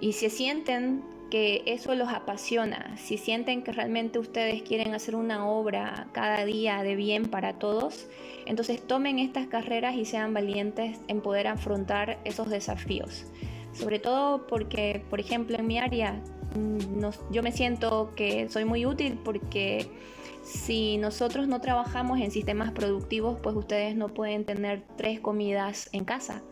Y 0.00 0.12
si 0.12 0.30
sienten 0.30 1.02
que 1.30 1.62
eso 1.66 1.94
los 1.94 2.10
apasiona, 2.10 2.96
si 2.96 3.16
sienten 3.16 3.62
que 3.62 3.72
realmente 3.72 4.18
ustedes 4.18 4.62
quieren 4.62 4.94
hacer 4.94 5.16
una 5.16 5.48
obra 5.48 6.06
cada 6.12 6.44
día 6.44 6.82
de 6.82 6.94
bien 6.94 7.24
para 7.24 7.54
todos, 7.54 8.06
entonces 8.46 8.80
tomen 8.86 9.18
estas 9.18 9.46
carreras 9.46 9.96
y 9.96 10.04
sean 10.04 10.34
valientes 10.34 11.00
en 11.08 11.20
poder 11.20 11.48
afrontar 11.48 12.18
esos 12.24 12.50
desafíos. 12.50 13.26
Sobre 13.72 13.98
todo 13.98 14.46
porque, 14.46 15.04
por 15.10 15.18
ejemplo, 15.18 15.58
en 15.58 15.66
mi 15.66 15.78
área 15.78 16.22
Yo 17.30 17.42
me 17.42 17.52
siento 17.52 18.12
que 18.14 18.48
soy 18.48 18.64
muy 18.64 18.86
útil 18.86 19.18
porque 19.24 19.88
si 20.42 20.98
nosotros 20.98 21.48
no 21.48 21.60
trabajamos 21.60 22.20
en 22.20 22.30
sistemas 22.30 22.72
productivos, 22.72 23.38
pues 23.42 23.56
ustedes 23.56 23.96
no 23.96 24.08
pueden 24.08 24.44
tener 24.44 24.84
tres 24.96 25.20
comidas 25.20 25.88
en 25.92 26.04
casa. 26.04 26.42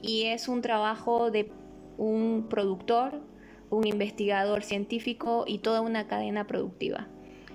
Y 0.00 0.24
es 0.24 0.48
un 0.48 0.62
trabajo 0.62 1.30
de 1.30 1.50
un 1.96 2.46
productor, 2.50 3.22
un 3.70 3.86
investigador 3.86 4.62
científico 4.62 5.44
y 5.46 5.58
toda 5.58 5.80
una 5.80 6.06
cadena 6.06 6.46
productiva. 6.46 7.08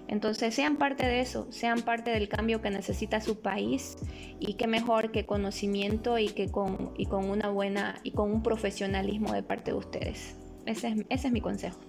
Entonces 0.07 0.53
sean 0.53 0.75
parte 0.75 1.05
de 1.05 1.21
eso, 1.21 1.47
sean 1.51 1.83
parte 1.83 2.11
del 2.11 2.27
cambio 2.27 2.61
que 2.61 2.69
necesita 2.69 3.21
su 3.21 3.39
país 3.39 3.95
y 4.39 4.55
qué 4.55 4.67
mejor 4.67 5.11
que 5.11 5.25
conocimiento 5.25 6.17
y 6.17 6.27
que 6.27 6.51
con, 6.51 6.91
y 6.97 7.05
con 7.05 7.29
una 7.29 7.49
buena 7.49 7.95
y 8.03 8.11
con 8.11 8.31
un 8.31 8.43
profesionalismo 8.43 9.31
de 9.31 9.43
parte 9.43 9.71
de 9.71 9.77
ustedes. 9.77 10.40
Ese 10.65 11.05
es, 11.09 11.31
mi 11.31 11.41
consejo. 11.41 11.79